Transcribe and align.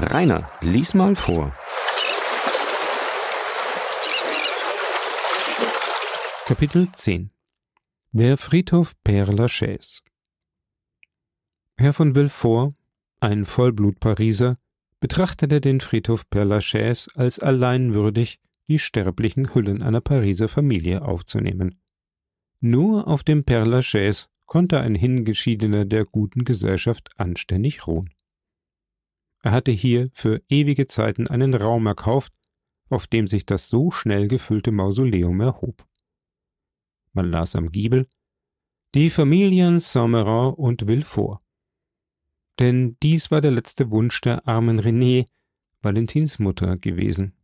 Rainer, 0.00 0.48
lies 0.60 0.94
mal 0.94 1.16
vor. 1.16 1.52
Kapitel 6.46 6.92
10 6.92 7.28
Der 8.12 8.36
Friedhof 8.36 8.94
Père 9.04 9.32
Lachaise 9.32 10.02
Herr 11.76 11.92
von 11.92 12.14
Villefort, 12.14 12.74
ein 13.18 13.44
Vollblut-Pariser, 13.44 14.56
betrachtete 15.00 15.60
den 15.60 15.80
Friedhof 15.80 16.26
Père 16.30 16.44
Lachaise 16.44 17.10
als 17.16 17.40
allein 17.40 17.92
würdig, 17.92 18.38
die 18.68 18.78
sterblichen 18.78 19.52
Hüllen 19.52 19.82
einer 19.82 20.00
Pariser 20.00 20.46
Familie 20.46 21.02
aufzunehmen. 21.02 21.80
Nur 22.60 23.08
auf 23.08 23.24
dem 23.24 23.42
Père 23.42 23.66
Lachaise 23.66 24.26
konnte 24.46 24.78
ein 24.78 24.94
Hingeschiedener 24.94 25.84
der 25.86 26.04
guten 26.04 26.44
Gesellschaft 26.44 27.10
anständig 27.16 27.88
ruhen. 27.88 28.14
Er 29.42 29.52
hatte 29.52 29.70
hier 29.70 30.10
für 30.12 30.42
ewige 30.48 30.86
Zeiten 30.86 31.26
einen 31.28 31.54
Raum 31.54 31.86
erkauft, 31.86 32.32
auf 32.88 33.06
dem 33.06 33.26
sich 33.26 33.46
das 33.46 33.68
so 33.68 33.90
schnell 33.90 34.28
gefüllte 34.28 34.72
Mausoleum 34.72 35.40
erhob. 35.40 35.86
Man 37.12 37.30
las 37.30 37.54
am 37.54 37.70
Giebel 37.70 38.08
Die 38.94 39.10
Familien 39.10 39.80
Saint-Méran 39.80 40.54
und 40.54 40.88
Villefort. 40.88 41.40
Denn 42.58 42.96
dies 43.02 43.30
war 43.30 43.40
der 43.40 43.50
letzte 43.50 43.90
Wunsch 43.90 44.20
der 44.20 44.48
armen 44.48 44.80
Renée, 44.80 45.26
Valentins 45.82 46.38
Mutter, 46.38 46.76
gewesen. 46.76 47.34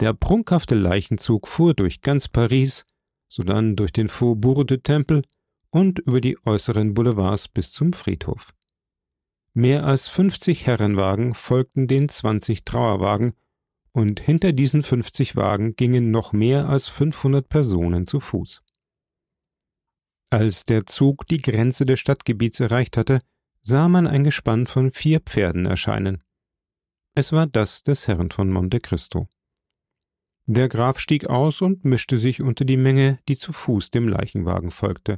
Der 0.00 0.12
prunkhafte 0.12 0.74
Leichenzug 0.74 1.48
fuhr 1.48 1.72
durch 1.72 2.02
ganz 2.02 2.28
Paris, 2.28 2.84
sodann 3.28 3.76
durch 3.76 3.92
den 3.92 4.08
Faubourg 4.08 4.66
de 4.66 4.78
Temple 4.78 5.22
und 5.70 6.00
über 6.00 6.20
die 6.20 6.36
äußeren 6.44 6.94
Boulevards 6.94 7.48
bis 7.48 7.72
zum 7.72 7.92
Friedhof. 7.92 8.52
Mehr 9.54 9.84
als 9.84 10.08
50 10.08 10.66
Herrenwagen 10.66 11.32
folgten 11.32 11.86
den 11.86 12.08
20 12.08 12.64
Trauerwagen, 12.64 13.34
und 13.92 14.18
hinter 14.18 14.52
diesen 14.52 14.82
50 14.82 15.36
Wagen 15.36 15.76
gingen 15.76 16.10
noch 16.10 16.32
mehr 16.32 16.68
als 16.68 16.88
500 16.88 17.48
Personen 17.48 18.08
zu 18.08 18.18
Fuß. 18.18 18.62
Als 20.30 20.64
der 20.64 20.84
Zug 20.86 21.28
die 21.28 21.40
Grenze 21.40 21.84
des 21.84 22.00
Stadtgebiets 22.00 22.58
erreicht 22.58 22.96
hatte, 22.96 23.20
sah 23.62 23.88
man 23.88 24.08
ein 24.08 24.24
Gespann 24.24 24.66
von 24.66 24.90
vier 24.90 25.20
Pferden 25.20 25.66
erscheinen. 25.66 26.24
Es 27.14 27.30
war 27.30 27.46
das 27.46 27.84
des 27.84 28.08
Herrn 28.08 28.32
von 28.32 28.50
Monte 28.50 28.80
Cristo. 28.80 29.28
Der 30.46 30.68
Graf 30.68 30.98
stieg 30.98 31.30
aus 31.30 31.62
und 31.62 31.84
mischte 31.84 32.18
sich 32.18 32.42
unter 32.42 32.64
die 32.64 32.76
Menge, 32.76 33.20
die 33.28 33.36
zu 33.36 33.52
Fuß 33.52 33.90
dem 33.90 34.08
Leichenwagen 34.08 34.72
folgte. 34.72 35.16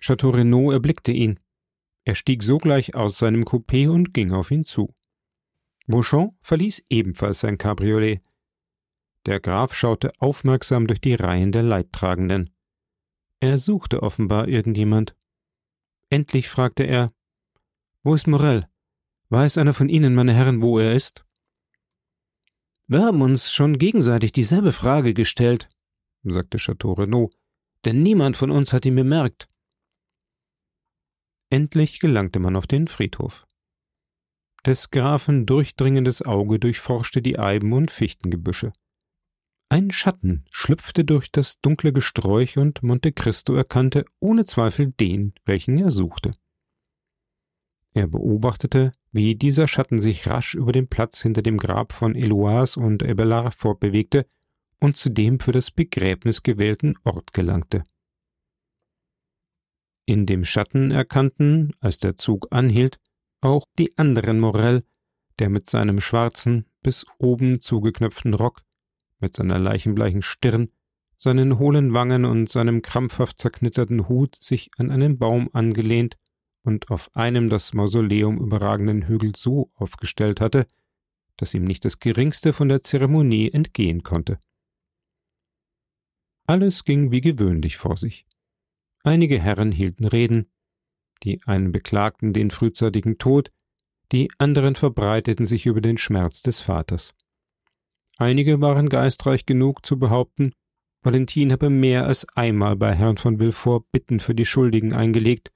Chateau 0.00 0.30
Renaud 0.30 0.72
erblickte 0.72 1.12
ihn. 1.12 1.38
Er 2.06 2.14
stieg 2.14 2.44
sogleich 2.44 2.94
aus 2.94 3.18
seinem 3.18 3.42
Coupé 3.42 3.90
und 3.90 4.14
ging 4.14 4.30
auf 4.30 4.52
ihn 4.52 4.64
zu. 4.64 4.94
Beauchamp 5.88 6.34
verließ 6.40 6.84
ebenfalls 6.88 7.40
sein 7.40 7.58
Cabriolet. 7.58 8.22
Der 9.26 9.40
Graf 9.40 9.74
schaute 9.74 10.12
aufmerksam 10.20 10.86
durch 10.86 11.00
die 11.00 11.14
Reihen 11.14 11.50
der 11.50 11.64
Leidtragenden. 11.64 12.50
Er 13.40 13.58
suchte 13.58 14.04
offenbar 14.04 14.46
irgendjemand. 14.46 15.16
Endlich 16.08 16.48
fragte 16.48 16.84
er 16.84 17.10
Wo 18.04 18.14
ist 18.14 18.28
Morel? 18.28 18.68
Weiß 19.28 19.58
einer 19.58 19.74
von 19.74 19.88
Ihnen, 19.88 20.14
meine 20.14 20.32
Herren, 20.32 20.62
wo 20.62 20.78
er 20.78 20.94
ist? 20.94 21.24
Wir 22.86 23.02
haben 23.02 23.20
uns 23.20 23.50
schon 23.50 23.78
gegenseitig 23.78 24.30
dieselbe 24.30 24.70
Frage 24.70 25.12
gestellt, 25.12 25.68
sagte 26.22 26.58
Chateau 26.58 26.92
Renaud, 26.92 27.34
denn 27.84 28.04
niemand 28.04 28.36
von 28.36 28.52
uns 28.52 28.72
hat 28.72 28.86
ihn 28.86 28.94
bemerkt. 28.94 29.48
Endlich 31.50 32.00
gelangte 32.00 32.40
man 32.40 32.56
auf 32.56 32.66
den 32.66 32.88
Friedhof. 32.88 33.46
Des 34.64 34.90
Grafen 34.90 35.46
durchdringendes 35.46 36.22
Auge 36.22 36.58
durchforschte 36.58 37.22
die 37.22 37.38
Eiben- 37.38 37.72
und 37.72 37.90
Fichtengebüsche. 37.90 38.72
Ein 39.68 39.90
Schatten 39.90 40.44
schlüpfte 40.52 41.04
durch 41.04 41.30
das 41.30 41.60
dunkle 41.60 41.92
Gesträuch 41.92 42.56
und 42.56 42.82
Monte 42.82 43.12
Cristo 43.12 43.54
erkannte 43.54 44.04
ohne 44.20 44.44
Zweifel 44.44 44.92
den, 44.92 45.34
welchen 45.44 45.76
er 45.76 45.90
suchte. 45.90 46.32
Er 47.92 48.08
beobachtete, 48.08 48.92
wie 49.10 49.36
dieser 49.36 49.66
Schatten 49.68 49.98
sich 49.98 50.26
rasch 50.26 50.54
über 50.54 50.72
den 50.72 50.88
Platz 50.88 51.22
hinter 51.22 51.42
dem 51.42 51.56
Grab 51.56 51.92
von 51.92 52.14
Eloise 52.14 52.78
und 52.78 53.02
Abelard 53.02 53.54
fortbewegte 53.54 54.26
und 54.80 54.96
zu 54.96 55.10
dem 55.10 55.40
für 55.40 55.52
das 55.52 55.70
Begräbnis 55.70 56.42
gewählten 56.42 56.94
Ort 57.04 57.32
gelangte. 57.32 57.84
In 60.06 60.24
dem 60.24 60.44
Schatten 60.44 60.92
erkannten, 60.92 61.72
als 61.80 61.98
der 61.98 62.16
Zug 62.16 62.46
anhielt, 62.50 62.98
auch 63.40 63.66
die 63.76 63.98
anderen 63.98 64.38
Morell, 64.38 64.84
der 65.40 65.50
mit 65.50 65.68
seinem 65.68 66.00
schwarzen, 66.00 66.66
bis 66.80 67.04
oben 67.18 67.60
zugeknöpften 67.60 68.32
Rock, 68.32 68.62
mit 69.18 69.34
seiner 69.34 69.58
leichenbleichen 69.58 70.22
Stirn, 70.22 70.70
seinen 71.18 71.58
hohlen 71.58 71.92
Wangen 71.92 72.24
und 72.24 72.48
seinem 72.48 72.82
krampfhaft 72.82 73.38
zerknitterten 73.38 74.08
Hut 74.08 74.36
sich 74.40 74.70
an 74.78 74.92
einen 74.92 75.18
Baum 75.18 75.50
angelehnt 75.52 76.16
und 76.62 76.90
auf 76.90 77.14
einem 77.16 77.48
das 77.48 77.74
Mausoleum 77.74 78.38
überragenden 78.38 79.08
Hügel 79.08 79.32
so 79.34 79.70
aufgestellt 79.74 80.40
hatte, 80.40 80.66
dass 81.36 81.54
ihm 81.54 81.64
nicht 81.64 81.84
das 81.84 81.98
geringste 81.98 82.52
von 82.52 82.68
der 82.68 82.82
Zeremonie 82.82 83.50
entgehen 83.50 84.02
konnte. 84.02 84.38
Alles 86.46 86.84
ging 86.84 87.10
wie 87.10 87.20
gewöhnlich 87.20 87.76
vor 87.76 87.96
sich. 87.96 88.24
Einige 89.06 89.40
Herren 89.40 89.70
hielten 89.70 90.04
Reden, 90.04 90.50
die 91.22 91.40
einen 91.46 91.70
beklagten 91.70 92.32
den 92.32 92.50
frühzeitigen 92.50 93.18
Tod, 93.18 93.52
die 94.10 94.28
anderen 94.38 94.74
verbreiteten 94.74 95.46
sich 95.46 95.64
über 95.66 95.80
den 95.80 95.96
Schmerz 95.96 96.42
des 96.42 96.58
Vaters. 96.58 97.14
Einige 98.16 98.60
waren 98.60 98.88
geistreich 98.88 99.46
genug 99.46 99.86
zu 99.86 99.96
behaupten, 99.96 100.54
Valentin 101.02 101.52
habe 101.52 101.70
mehr 101.70 102.04
als 102.04 102.26
einmal 102.34 102.74
bei 102.74 102.96
Herrn 102.96 103.16
von 103.16 103.38
Villefort 103.38 103.84
Bitten 103.92 104.18
für 104.18 104.34
die 104.34 104.44
Schuldigen 104.44 104.92
eingelegt, 104.92 105.52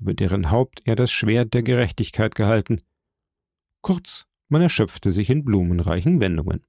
über 0.00 0.12
deren 0.12 0.50
Haupt 0.50 0.80
er 0.84 0.96
das 0.96 1.12
Schwert 1.12 1.54
der 1.54 1.62
Gerechtigkeit 1.62 2.34
gehalten. 2.34 2.80
Kurz, 3.82 4.26
man 4.48 4.62
erschöpfte 4.62 5.12
sich 5.12 5.30
in 5.30 5.44
blumenreichen 5.44 6.18
Wendungen. 6.18 6.66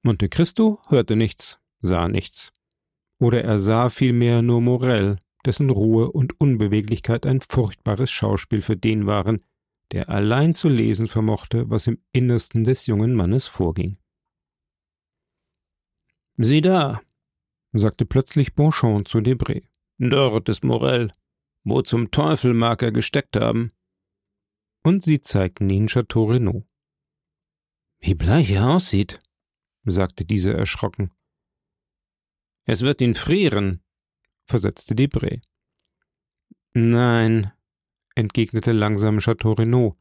Monte 0.00 0.30
Cristo 0.30 0.80
hörte 0.88 1.16
nichts, 1.16 1.60
sah 1.82 2.08
nichts 2.08 2.50
oder 3.20 3.44
er 3.44 3.60
sah 3.60 3.90
vielmehr 3.90 4.42
nur 4.42 4.60
Morell, 4.60 5.18
dessen 5.44 5.70
Ruhe 5.70 6.10
und 6.10 6.40
Unbeweglichkeit 6.40 7.26
ein 7.26 7.40
furchtbares 7.40 8.10
Schauspiel 8.10 8.62
für 8.62 8.76
den 8.76 9.06
waren, 9.06 9.44
der 9.92 10.08
allein 10.08 10.54
zu 10.54 10.68
lesen 10.68 11.06
vermochte, 11.06 11.68
was 11.68 11.86
im 11.86 11.98
Innersten 12.12 12.64
des 12.64 12.86
jungen 12.86 13.14
Mannes 13.14 13.46
vorging. 13.46 13.98
Sieh 16.36 16.62
da, 16.62 17.02
sagte 17.72 18.06
plötzlich 18.06 18.54
Bonchamp 18.54 19.06
zu 19.06 19.18
Debré. 19.18 19.64
Dort 19.98 20.48
ist 20.48 20.64
Morell. 20.64 21.12
Wo 21.62 21.82
zum 21.82 22.10
Teufel 22.10 22.54
mag 22.54 22.82
er 22.82 22.92
gesteckt 22.92 23.36
haben? 23.36 23.70
Und 24.82 25.02
sie 25.02 25.20
zeigten 25.20 25.68
ihn 25.68 25.88
Chateau 25.88 26.24
Renaud. 26.24 26.64
Wie 27.98 28.14
bleich 28.14 28.50
er 28.52 28.70
aussieht, 28.70 29.20
sagte 29.84 30.24
dieser 30.24 30.54
erschrocken. 30.54 31.10
Es 32.72 32.82
wird 32.82 33.00
ihn 33.00 33.16
frieren, 33.16 33.82
versetzte 34.46 34.94
Debré. 34.94 35.40
Nein, 36.72 37.50
entgegnete 38.14 38.70
langsam 38.70 39.18
Chateau 39.18 39.54
Renaud. 39.54 39.96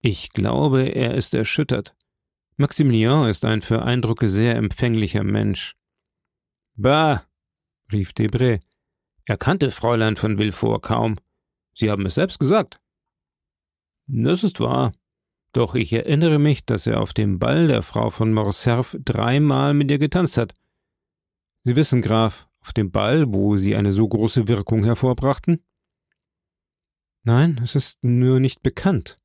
Ich 0.00 0.30
glaube, 0.30 0.84
er 0.84 1.12
ist 1.12 1.34
erschüttert. 1.34 1.94
Maximilien 2.56 3.28
ist 3.28 3.44
ein 3.44 3.60
für 3.60 3.82
Eindrücke 3.82 4.30
sehr 4.30 4.56
empfänglicher 4.56 5.22
Mensch. 5.22 5.76
Bah, 6.76 7.26
rief 7.92 8.12
Debré. 8.12 8.60
Er 9.26 9.36
kannte 9.36 9.70
Fräulein 9.70 10.16
von 10.16 10.38
Villefort 10.38 10.80
kaum. 10.80 11.16
Sie 11.74 11.90
haben 11.90 12.06
es 12.06 12.14
selbst 12.14 12.38
gesagt. 12.38 12.80
Das 14.06 14.44
ist 14.44 14.60
wahr. 14.60 14.92
Doch 15.52 15.74
ich 15.74 15.92
erinnere 15.92 16.38
mich, 16.38 16.64
dass 16.64 16.86
er 16.86 17.02
auf 17.02 17.12
dem 17.12 17.38
Ball 17.38 17.68
der 17.68 17.82
Frau 17.82 18.08
von 18.08 18.32
Morcerf 18.32 18.96
dreimal 18.98 19.74
mit 19.74 19.90
ihr 19.90 19.98
getanzt 19.98 20.38
hat. 20.38 20.54
Sie 21.68 21.76
wissen, 21.76 22.00
Graf, 22.00 22.48
auf 22.60 22.72
dem 22.72 22.90
Ball, 22.90 23.30
wo 23.30 23.58
Sie 23.58 23.76
eine 23.76 23.92
so 23.92 24.08
große 24.08 24.48
Wirkung 24.48 24.84
hervorbrachten? 24.84 25.62
Nein, 27.24 27.60
es 27.62 27.74
ist 27.74 28.02
nur 28.02 28.40
nicht 28.40 28.62
bekannt, 28.62 29.20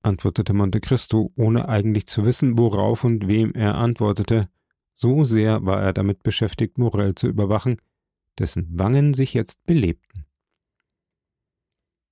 antwortete 0.00 0.54
Monte 0.54 0.80
Cristo, 0.80 1.28
ohne 1.36 1.68
eigentlich 1.68 2.06
zu 2.06 2.24
wissen, 2.24 2.56
worauf 2.56 3.04
und 3.04 3.28
wem 3.28 3.52
er 3.52 3.74
antwortete. 3.74 4.48
So 4.94 5.24
sehr 5.24 5.66
war 5.66 5.82
er 5.82 5.92
damit 5.92 6.22
beschäftigt, 6.22 6.78
Morell 6.78 7.14
zu 7.16 7.28
überwachen, 7.28 7.82
dessen 8.38 8.66
Wangen 8.78 9.12
sich 9.12 9.34
jetzt 9.34 9.62
belebten. 9.66 10.24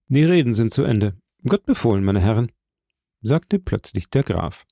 Die 0.08 0.24
Reden 0.24 0.52
sind 0.52 0.74
zu 0.74 0.82
Ende. 0.82 1.18
Gott 1.48 1.64
befohlen, 1.64 2.04
meine 2.04 2.20
Herren, 2.20 2.52
sagte 3.22 3.58
plötzlich 3.58 4.10
der 4.10 4.22
Graf. 4.22 4.66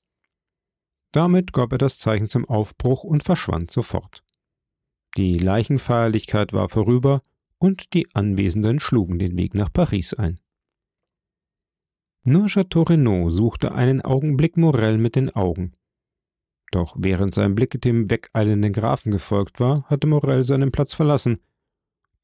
Damit 1.12 1.54
gab 1.54 1.72
er 1.72 1.78
das 1.78 1.98
Zeichen 1.98 2.28
zum 2.28 2.44
Aufbruch 2.44 3.02
und 3.02 3.22
verschwand 3.22 3.70
sofort. 3.70 4.22
Die 5.16 5.34
Leichenfeierlichkeit 5.34 6.52
war 6.52 6.68
vorüber 6.68 7.22
und 7.58 7.94
die 7.94 8.06
Anwesenden 8.14 8.80
schlugen 8.80 9.18
den 9.18 9.36
Weg 9.36 9.54
nach 9.54 9.72
Paris 9.72 10.14
ein. 10.14 10.38
Nur 12.24 12.48
Chateau 12.48 12.82
Renaud 12.82 13.32
suchte 13.32 13.72
einen 13.72 14.02
Augenblick 14.02 14.56
Morel 14.56 14.98
mit 14.98 15.16
den 15.16 15.30
Augen. 15.30 15.72
Doch 16.70 16.94
während 16.98 17.32
sein 17.32 17.54
Blick 17.54 17.80
dem 17.80 18.10
wegeilenden 18.10 18.72
Grafen 18.72 19.10
gefolgt 19.10 19.60
war, 19.60 19.84
hatte 19.84 20.06
Morel 20.06 20.44
seinen 20.44 20.70
Platz 20.70 20.94
verlassen, 20.94 21.40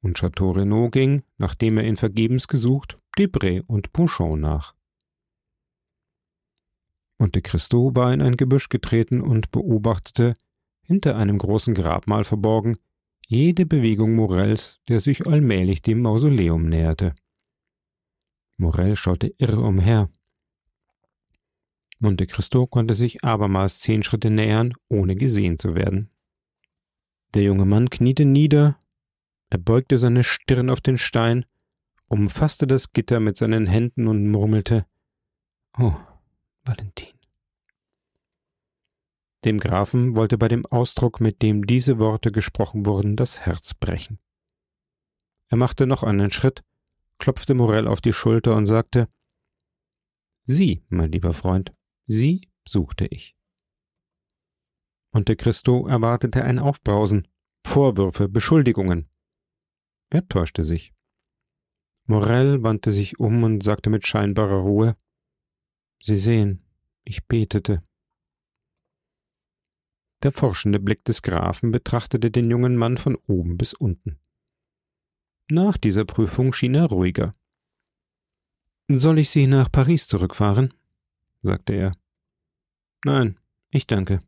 und 0.03 0.19
Chateau 0.19 0.51
Renaud 0.51 0.93
ging, 0.93 1.23
nachdem 1.39 1.79
er 1.79 1.85
ihn 1.85 1.97
vergebens 1.97 2.47
gesucht, 2.47 2.99
Debré 3.17 3.63
und 3.67 3.93
Pouchon 3.93 4.41
nach. 4.41 4.75
Monte 7.19 7.41
Cristo 7.41 7.93
war 7.95 8.13
in 8.13 8.21
ein 8.21 8.37
Gebüsch 8.37 8.69
getreten 8.69 9.23
und 9.23 9.51
beobachtete, 9.51 10.35
hinter 10.85 11.17
einem 11.17 11.39
großen 11.39 11.75
Grabmal 11.75 12.25
verborgen, 12.25 12.77
jede 13.27 13.67
Bewegung 13.67 14.15
Morels, 14.15 14.81
der 14.89 15.01
sich 15.01 15.27
allmählich 15.27 15.83
dem 15.83 16.03
Mausoleum 16.03 16.69
näherte. 16.69 17.15
Morel 18.57 18.97
schaute 18.97 19.33
irre 19.39 19.61
umher. 19.61 20.11
Monte 21.99 22.27
Cristo 22.27 22.67
konnte 22.67 22.95
sich 22.95 23.25
abermals 23.25 23.81
zehn 23.81 24.03
Schritte 24.03 24.31
nähern, 24.31 24.75
ohne 24.91 25.17
gesehen 25.17 25.59
zu 25.59 25.75
werden. 25.75 26.11
Der 27.33 27.43
junge 27.43 27.65
Mann 27.65 27.91
kniete 27.91 28.25
nieder, 28.25 28.79
er 29.51 29.59
beugte 29.59 29.99
seine 29.99 30.23
Stirn 30.23 30.71
auf 30.71 30.81
den 30.81 30.99
Stein, 30.99 31.45
umfasste 32.09 32.67
das 32.67 32.93
Gitter 32.93 33.21
mit 33.21 33.37
seinen 33.37 33.67
Händen 33.67 34.07
und 34.07 34.31
murmelte 34.31 34.87
Oh, 35.79 35.95
Valentin. 36.65 37.14
Dem 39.45 39.59
Grafen 39.59 40.17
wollte 40.17 40.39
bei 40.39 40.49
dem 40.49 40.65
Ausdruck, 40.67 41.21
mit 41.21 41.43
dem 41.43 41.67
diese 41.67 41.99
Worte 41.99 42.33
gesprochen 42.33 42.87
wurden, 42.87 43.15
das 43.15 43.41
Herz 43.41 43.75
brechen. 43.75 44.19
Er 45.49 45.59
machte 45.59 45.87
noch 45.87 46.03
einen 46.03 46.31
Schritt, 46.31 46.65
klopfte 47.19 47.55
Morell 47.55 47.87
auf 47.87 48.01
die 48.01 48.15
Schulter 48.15 48.57
und 48.57 48.67
sagte 48.67 49.07
Sie, 50.47 50.85
mein 50.89 51.13
lieber 51.13 51.35
Freund, 51.35 51.75
Sie 52.07 52.51
suchte 52.67 53.07
ich. 53.07 53.37
Monte 55.13 55.37
Cristo 55.37 55.87
erwartete 55.87 56.43
ein 56.43 56.59
Aufbrausen, 56.59 57.29
Vorwürfe, 57.67 58.29
Beschuldigungen. 58.29 59.09
Er 60.11 60.27
täuschte 60.29 60.65
sich. 60.65 60.93
Morell 62.07 62.63
wandte 62.63 62.93
sich 62.93 63.21
um 63.21 63.43
und 63.43 63.63
sagte 63.63 63.91
mit 63.91 64.07
scheinbarer 64.07 64.61
Ruhe 64.61 64.97
Sie 66.03 66.17
sehen, 66.17 66.63
ich 67.05 67.27
betete. 67.27 67.83
Der 70.25 70.33
forschende 70.33 70.81
Blick 70.81 71.05
des 71.05 71.21
Grafen 71.21 71.71
betrachtete 71.71 72.31
den 72.31 72.51
jungen 72.51 72.77
Mann 72.77 72.97
von 72.97 73.15
oben 73.27 73.59
bis 73.59 73.75
unten. 73.75 74.19
Nach 75.51 75.77
dieser 75.77 76.07
Prüfung 76.07 76.55
schien 76.55 76.75
er 76.75 76.87
ruhiger. 76.87 77.37
Soll 78.89 79.19
ich 79.19 79.29
Sie 79.29 79.47
nach 79.47 79.71
Paris 79.71 80.09
zurückfahren? 80.09 80.73
sagte 81.43 81.75
er. 81.75 81.93
Nein, 83.05 83.39
ich 83.69 83.87
danke. 83.87 84.21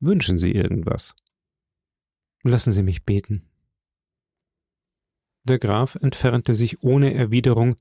Wünschen 0.00 0.38
Sie 0.38 0.52
irgendwas? 0.52 1.14
Lassen 2.42 2.72
Sie 2.72 2.82
mich 2.82 3.04
beten. 3.04 3.50
Der 5.44 5.58
Graf 5.58 5.96
entfernte 5.96 6.54
sich 6.54 6.82
ohne 6.82 7.12
Erwiderung, 7.12 7.76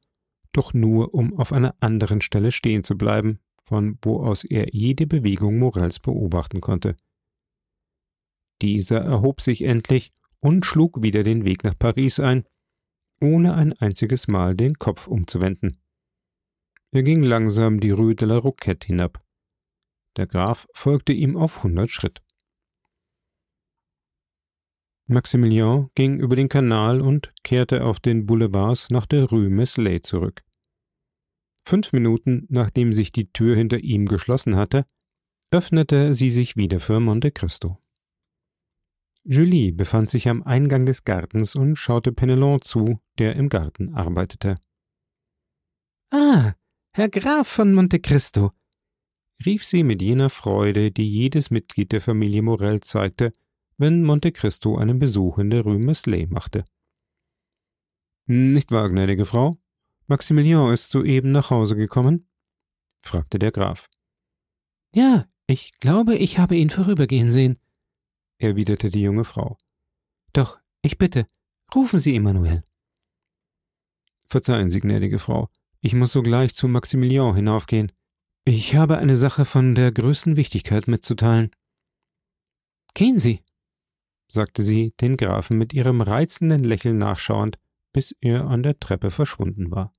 doch 0.51 0.73
nur, 0.73 1.13
um 1.13 1.39
auf 1.39 1.53
einer 1.53 1.73
anderen 1.79 2.19
Stelle 2.19 2.51
stehen 2.51 2.83
zu 2.83 2.97
bleiben, 2.97 3.39
von 3.61 3.97
wo 4.01 4.21
aus 4.21 4.43
er 4.43 4.73
jede 4.73 5.07
Bewegung 5.07 5.59
Morels 5.59 5.99
beobachten 5.99 6.61
konnte. 6.61 6.95
Dieser 8.61 8.99
erhob 9.01 9.41
sich 9.41 9.63
endlich 9.63 10.11
und 10.39 10.65
schlug 10.65 11.01
wieder 11.03 11.23
den 11.23 11.45
Weg 11.45 11.63
nach 11.63 11.77
Paris 11.77 12.19
ein, 12.19 12.45
ohne 13.21 13.53
ein 13.53 13.73
einziges 13.73 14.27
Mal 14.27 14.55
den 14.55 14.75
Kopf 14.75 15.07
umzuwenden. 15.07 15.77
Er 16.91 17.03
ging 17.03 17.23
langsam 17.23 17.79
die 17.79 17.91
Rue 17.91 18.15
de 18.15 18.27
la 18.27 18.37
Roquette 18.37 18.87
hinab. 18.87 19.23
Der 20.17 20.27
Graf 20.27 20.67
folgte 20.73 21.13
ihm 21.13 21.37
auf 21.37 21.63
hundert 21.63 21.89
Schritt. 21.89 22.21
Maximilien 25.07 25.89
ging 25.95 26.19
über 26.19 26.35
den 26.35 26.49
Kanal 26.49 27.01
und 27.01 27.33
kehrte 27.43 27.85
auf 27.85 27.99
den 27.99 28.25
Boulevards 28.25 28.89
nach 28.89 29.05
der 29.05 29.25
Rue 29.25 29.49
Meslay 29.49 30.01
zurück. 30.01 30.43
Fünf 31.63 31.93
Minuten 31.93 32.45
nachdem 32.49 32.93
sich 32.93 33.11
die 33.11 33.31
Tür 33.31 33.55
hinter 33.55 33.79
ihm 33.79 34.05
geschlossen 34.05 34.55
hatte, 34.55 34.85
öffnete 35.51 36.13
sie 36.13 36.29
sich 36.29 36.55
wieder 36.55 36.79
für 36.79 36.99
Monte 36.99 37.31
Cristo. 37.31 37.77
Julie 39.23 39.71
befand 39.71 40.09
sich 40.09 40.27
am 40.27 40.41
Eingang 40.43 40.85
des 40.85 41.03
Gartens 41.03 41.55
und 41.55 41.75
schaute 41.75 42.11
Penelon 42.11 42.61
zu, 42.61 42.99
der 43.19 43.35
im 43.35 43.49
Garten 43.49 43.93
arbeitete. 43.93 44.55
Ah, 46.09 46.53
Herr 46.93 47.09
Graf 47.09 47.47
von 47.47 47.73
Monte 47.73 47.99
Cristo, 47.99 48.51
rief 49.45 49.63
sie 49.63 49.83
mit 49.83 50.01
jener 50.01 50.29
Freude, 50.29 50.91
die 50.91 51.09
jedes 51.09 51.51
Mitglied 51.51 51.91
der 51.91 52.01
Familie 52.01 52.41
Morel 52.41 52.81
zeigte, 52.81 53.31
wenn 53.77 54.03
Monte 54.03 54.31
Cristo 54.31 54.77
einen 54.77 54.99
Besuch 54.99 55.37
in 55.37 55.49
der 55.49 55.61
Rue 55.61 55.77
Meslay 55.77 56.27
machte. 56.27 56.65
Nicht 58.25 58.71
wahr, 58.71 58.89
gnädige 58.89 59.25
Frau? 59.25 59.57
Maximilian 60.11 60.71
ist 60.71 60.91
soeben 60.91 61.31
nach 61.31 61.49
Hause 61.49 61.75
gekommen? 61.75 62.29
fragte 63.01 63.39
der 63.39 63.51
Graf. 63.51 63.89
Ja, 64.93 65.25
ich 65.47 65.79
glaube, 65.79 66.15
ich 66.15 66.37
habe 66.37 66.55
ihn 66.55 66.69
vorübergehen 66.69 67.31
sehen 67.31 67.57
erwiderte 68.41 68.89
die 68.89 69.01
junge 69.01 69.23
Frau. 69.23 69.57
Doch, 70.33 70.59
ich 70.81 70.97
bitte, 70.97 71.27
rufen 71.73 71.99
Sie 71.99 72.15
Emmanuel. 72.15 72.63
Verzeihen 74.27 74.69
Sie, 74.69 74.79
gnädige 74.79 75.19
Frau, 75.19 75.49
ich 75.81 75.93
muss 75.93 76.13
sogleich 76.13 76.55
zu 76.55 76.67
Maximilian 76.67 77.35
hinaufgehen. 77.35 77.91
Ich 78.45 78.75
habe 78.75 78.97
eine 78.97 79.17
Sache 79.17 79.45
von 79.45 79.75
der 79.75 79.91
größten 79.91 80.35
Wichtigkeit 80.35 80.87
mitzuteilen. 80.87 81.51
Gehen 82.93 83.19
Sie, 83.19 83.43
sagte 84.27 84.63
sie, 84.63 84.93
den 84.99 85.17
Grafen 85.17 85.57
mit 85.57 85.73
ihrem 85.73 86.01
reizenden 86.01 86.63
Lächeln 86.63 86.97
nachschauend, 86.97 87.59
bis 87.93 88.13
er 88.19 88.47
an 88.47 88.63
der 88.63 88.79
Treppe 88.79 89.11
verschwunden 89.11 89.69
war. 89.71 89.93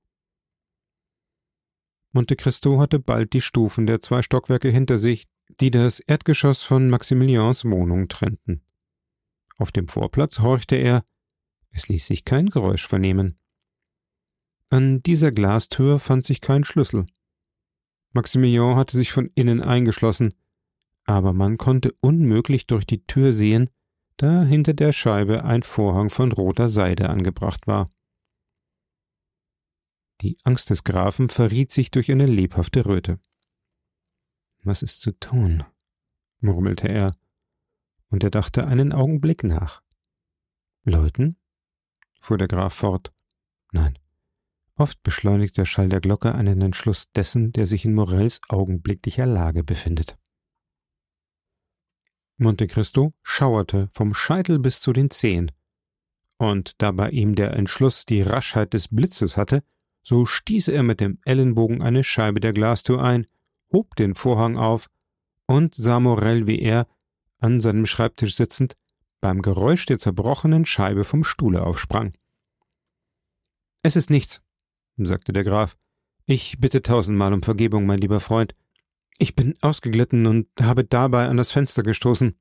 Monte 2.13 2.35
Cristo 2.35 2.79
hatte 2.79 2.99
bald 2.99 3.33
die 3.33 3.41
Stufen 3.41 3.87
der 3.87 3.99
zwei 3.99 4.21
Stockwerke 4.21 4.69
hinter 4.69 4.99
sich, 4.99 5.27
die 5.59 5.71
das 5.71 5.99
Erdgeschoss 5.99 6.63
von 6.63 6.89
Maximilians 6.89 7.65
Wohnung 7.65 8.07
trennten. 8.07 8.63
Auf 9.57 9.71
dem 9.71 9.87
Vorplatz 9.87 10.39
horchte 10.39 10.75
er, 10.75 11.03
es 11.71 11.87
ließ 11.87 12.05
sich 12.05 12.23
kein 12.23 12.49
Geräusch 12.49 12.87
vernehmen. 12.87 13.39
An 14.69 15.01
dieser 15.01 15.31
Glastür 15.31 15.99
fand 15.99 16.23
sich 16.23 16.39
kein 16.39 16.63
Schlüssel. 16.63 17.05
Maximilian 18.11 18.75
hatte 18.75 18.95
sich 18.95 19.11
von 19.11 19.31
innen 19.33 19.61
eingeschlossen, 19.61 20.35
aber 21.05 21.33
man 21.33 21.57
konnte 21.57 21.91
unmöglich 21.99 22.67
durch 22.67 22.85
die 22.85 23.05
Tür 23.05 23.33
sehen, 23.33 23.69
da 24.17 24.43
hinter 24.43 24.73
der 24.73 24.91
Scheibe 24.91 25.43
ein 25.43 25.63
Vorhang 25.63 26.11
von 26.11 26.31
roter 26.31 26.69
Seide 26.69 27.09
angebracht 27.09 27.65
war. 27.65 27.89
Die 30.23 30.37
Angst 30.43 30.69
des 30.69 30.85
Grafen 30.85 31.27
verriet 31.27 31.69
sich 31.69 31.91
durch 31.91 32.09
eine 32.09 32.25
lebhafte 32.25 32.85
Röte. 32.85 33.19
Was 34.63 34.81
ist 34.81 35.01
zu 35.01 35.11
tun? 35.11 35.65
murmelte 36.39 36.87
er, 36.87 37.13
und 38.07 38.23
er 38.23 38.29
dachte 38.29 38.65
einen 38.65 38.93
Augenblick 38.93 39.43
nach. 39.43 39.83
Läuten? 40.85 41.35
fuhr 42.21 42.37
der 42.37 42.47
Graf 42.47 42.73
fort. 42.73 43.13
Nein. 43.73 43.99
Oft 44.75 45.03
beschleunigt 45.03 45.57
der 45.57 45.65
Schall 45.65 45.89
der 45.89 45.99
Glocke 45.99 46.33
einen 46.33 46.61
Entschluss 46.61 47.11
dessen, 47.11 47.51
der 47.51 47.67
sich 47.67 47.83
in 47.83 47.93
Morells 47.93 48.39
augenblicklicher 48.47 49.25
Lage 49.25 49.65
befindet. 49.65 50.17
Monte 52.37 52.67
Cristo 52.67 53.13
schauerte 53.23 53.89
vom 53.91 54.13
Scheitel 54.13 54.57
bis 54.57 54.79
zu 54.79 54.93
den 54.93 55.09
Zehen, 55.09 55.51
und 56.37 56.81
da 56.81 56.93
bei 56.93 57.09
ihm 57.09 57.35
der 57.35 57.51
Entschluss 57.51 58.05
die 58.05 58.21
Raschheit 58.21 58.73
des 58.73 58.87
Blitzes 58.87 59.35
hatte, 59.35 59.65
so 60.03 60.25
stieß 60.25 60.67
er 60.67 60.83
mit 60.83 60.99
dem 60.99 61.19
Ellenbogen 61.25 61.81
eine 61.81 62.03
Scheibe 62.03 62.39
der 62.39 62.53
Glastür 62.53 63.01
ein 63.01 63.25
hob 63.73 63.95
den 63.95 64.15
Vorhang 64.15 64.55
auf 64.55 64.89
und 65.47 65.75
sah 65.75 65.99
Morell, 65.99 66.47
wie 66.47 66.59
er, 66.59 66.87
an 67.39 67.59
seinem 67.59 67.85
Schreibtisch 67.85 68.35
sitzend, 68.35 68.75
beim 69.19 69.41
Geräusch 69.41 69.85
der 69.85 69.97
zerbrochenen 69.97 70.65
Scheibe 70.65 71.03
vom 71.03 71.23
Stuhle 71.23 71.65
aufsprang. 71.65 72.13
Es 73.81 73.97
ist 73.97 74.09
nichts, 74.09 74.41
sagte 74.97 75.33
der 75.33 75.43
Graf. 75.43 75.75
Ich 76.25 76.59
bitte 76.59 76.81
tausendmal 76.81 77.33
um 77.33 77.43
Vergebung, 77.43 77.85
mein 77.85 77.99
lieber 77.99 78.21
Freund. 78.21 78.55
Ich 79.17 79.35
bin 79.35 79.55
ausgeglitten 79.61 80.25
und 80.25 80.47
habe 80.61 80.85
dabei 80.85 81.27
an 81.27 81.35
das 81.35 81.51
Fenster 81.51 81.83
gestoßen. 81.83 82.37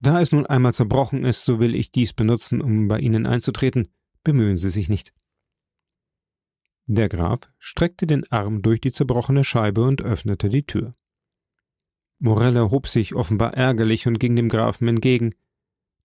Da 0.00 0.20
es 0.20 0.32
nun 0.32 0.46
einmal 0.46 0.74
zerbrochen 0.74 1.24
ist, 1.24 1.44
so 1.44 1.58
will 1.58 1.74
ich 1.74 1.90
dies 1.90 2.12
benutzen, 2.12 2.60
um 2.60 2.86
bei 2.86 3.00
Ihnen 3.00 3.26
einzutreten. 3.26 3.88
Bemühen 4.22 4.56
Sie 4.56 4.70
sich 4.70 4.88
nicht. 4.88 5.12
Der 6.86 7.08
Graf 7.08 7.40
streckte 7.58 8.06
den 8.06 8.30
Arm 8.30 8.60
durch 8.60 8.80
die 8.80 8.92
zerbrochene 8.92 9.44
Scheibe 9.44 9.84
und 9.84 10.02
öffnete 10.02 10.48
die 10.48 10.66
Tür. 10.66 10.94
Morell 12.18 12.56
erhob 12.56 12.88
sich 12.88 13.14
offenbar 13.14 13.54
ärgerlich 13.54 14.06
und 14.06 14.18
ging 14.18 14.36
dem 14.36 14.48
Grafen 14.48 14.88
entgegen, 14.88 15.34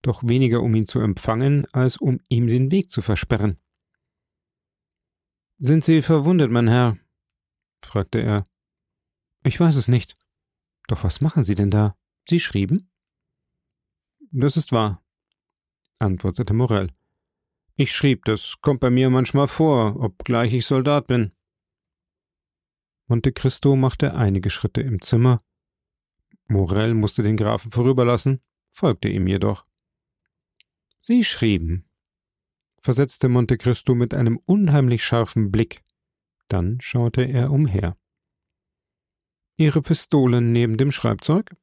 doch 0.02 0.24
weniger 0.24 0.62
um 0.62 0.74
ihn 0.76 0.86
zu 0.86 1.00
empfangen, 1.00 1.66
als 1.74 1.98
um 1.98 2.20
ihm 2.30 2.48
den 2.48 2.72
Weg 2.72 2.90
zu 2.90 3.02
versperren. 3.02 3.58
Sind 5.58 5.84
Sie 5.84 6.02
verwundet, 6.02 6.52
mein 6.52 6.68
Herr? 6.68 6.98
fragte 7.82 8.22
er. 8.22 8.48
Ich 9.44 9.60
weiß 9.60 9.76
es 9.76 9.90
nicht. 9.90 10.18
Doch 10.88 11.04
was 11.04 11.22
machen 11.22 11.44
Sie 11.44 11.56
denn 11.56 11.70
da? 11.70 11.98
Sie 12.28 12.40
schrieben? 12.40 12.90
Das 14.32 14.58
ist 14.58 14.72
wahr, 14.72 15.04
antwortete 16.00 16.54
Morell. 16.54 16.92
Ich 17.82 17.94
schrieb, 17.94 18.26
das 18.26 18.58
kommt 18.60 18.82
bei 18.82 18.90
mir 18.90 19.10
manchmal 19.10 19.48
vor, 19.48 19.96
obgleich 20.02 20.54
ich 20.54 20.66
Soldat 20.66 21.08
bin. 21.08 21.32
Monte 23.08 23.32
Cristo 23.32 23.78
machte 23.78 24.16
einige 24.16 24.50
Schritte 24.50 24.82
im 24.82 25.02
Zimmer. 25.02 25.40
Morell 26.50 26.94
musste 26.94 27.24
den 27.24 27.38
Grafen 27.38 27.72
vorüberlassen, 27.72 28.42
folgte 28.70 29.08
ihm 29.08 29.28
jedoch. 29.28 29.66
Sie 31.00 31.24
schrieben, 31.24 31.90
versetzte 32.82 33.30
Monte 33.30 33.58
Cristo 33.58 33.96
mit 33.96 34.14
einem 34.14 34.42
unheimlich 34.46 35.02
scharfen 35.02 35.50
Blick. 35.50 35.82
Dann 36.50 36.82
schaute 36.82 37.22
er 37.22 37.50
umher. 37.50 37.96
Ihre 39.56 39.82
Pistolen 39.82 40.52
neben 40.52 40.76
dem 40.76 40.92
Schreibzeug? 40.92 41.56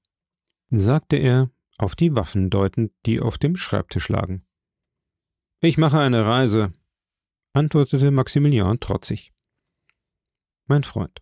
sagte 0.71 1.17
er, 1.17 1.51
auf 1.77 1.95
die 1.95 2.17
Waffen 2.17 2.49
deutend, 2.49 2.95
die 3.05 3.21
auf 3.21 3.37
dem 3.37 3.55
Schreibtisch 3.55 4.09
lagen. 4.09 4.46
Ich 5.67 5.79
mache 5.79 5.99
eine 5.99 6.25
Reise, 6.25 6.73
antwortete 7.53 8.13
Maximilian 8.13 8.79
trotzig. 8.79 9.33
Mein 10.67 10.85
Freund, 10.85 11.21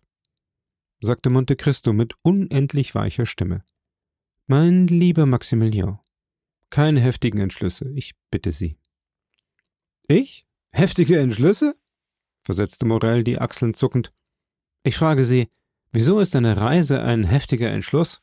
sagte 1.01 1.31
Monte 1.31 1.55
Cristo 1.55 1.93
mit 1.93 2.13
unendlich 2.21 2.93
weicher 2.93 3.25
Stimme. 3.25 3.65
Mein 4.45 4.85
lieber 4.85 5.25
Maximilian, 5.25 5.99
keine 6.69 7.01
heftigen 7.01 7.39
Entschlüsse, 7.39 7.91
ich 7.95 8.13
bitte 8.29 8.53
Sie. 8.53 8.77
Ich? 10.07 10.45
Heftige 10.69 11.19
Entschlüsse? 11.19 11.75
versetzte 12.43 12.85
Morell 12.85 13.23
die 13.23 13.39
Achseln 13.39 13.73
zuckend. 13.73 14.13
Ich 14.83 14.95
frage 14.95 15.25
Sie, 15.25 15.49
wieso 15.91 16.19
ist 16.19 16.35
eine 16.35 16.61
Reise 16.61 17.01
ein 17.01 17.23
heftiger 17.23 17.71
Entschluss? 17.71 18.21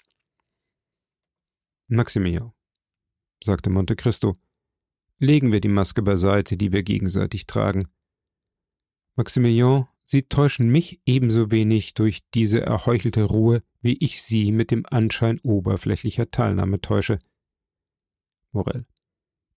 Maximilian, 1.88 2.52
sagte 3.42 3.70
Monte 3.70 3.96
Cristo, 3.96 4.38
legen 5.22 5.52
wir 5.52 5.60
die 5.60 5.68
Maske 5.68 6.02
beiseite, 6.02 6.56
die 6.56 6.72
wir 6.72 6.82
gegenseitig 6.82 7.46
tragen. 7.46 7.88
Maximilian, 9.14 9.86
Sie 10.04 10.24
täuschen 10.24 10.68
mich 10.68 11.00
ebenso 11.06 11.52
wenig 11.52 11.94
durch 11.94 12.28
diese 12.34 12.60
erheuchelte 12.60 13.22
Ruhe, 13.22 13.62
wie 13.80 13.96
ich 13.98 14.20
Sie 14.20 14.50
mit 14.50 14.72
dem 14.72 14.84
Anschein 14.84 15.38
oberflächlicher 15.44 16.32
Teilnahme 16.32 16.80
täusche. 16.80 17.20
Morell. 18.50 18.84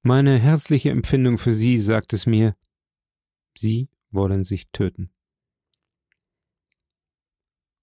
Meine 0.04 0.38
herzliche 0.38 0.92
Empfindung 0.92 1.40
für 1.40 1.56
Sie 1.56 1.80
sagt 1.80 2.14
es 2.14 2.28
mir, 2.28 2.56
Sie 3.58 3.90
wollen 4.12 4.44
sich 4.44 4.70
töten. 4.72 5.10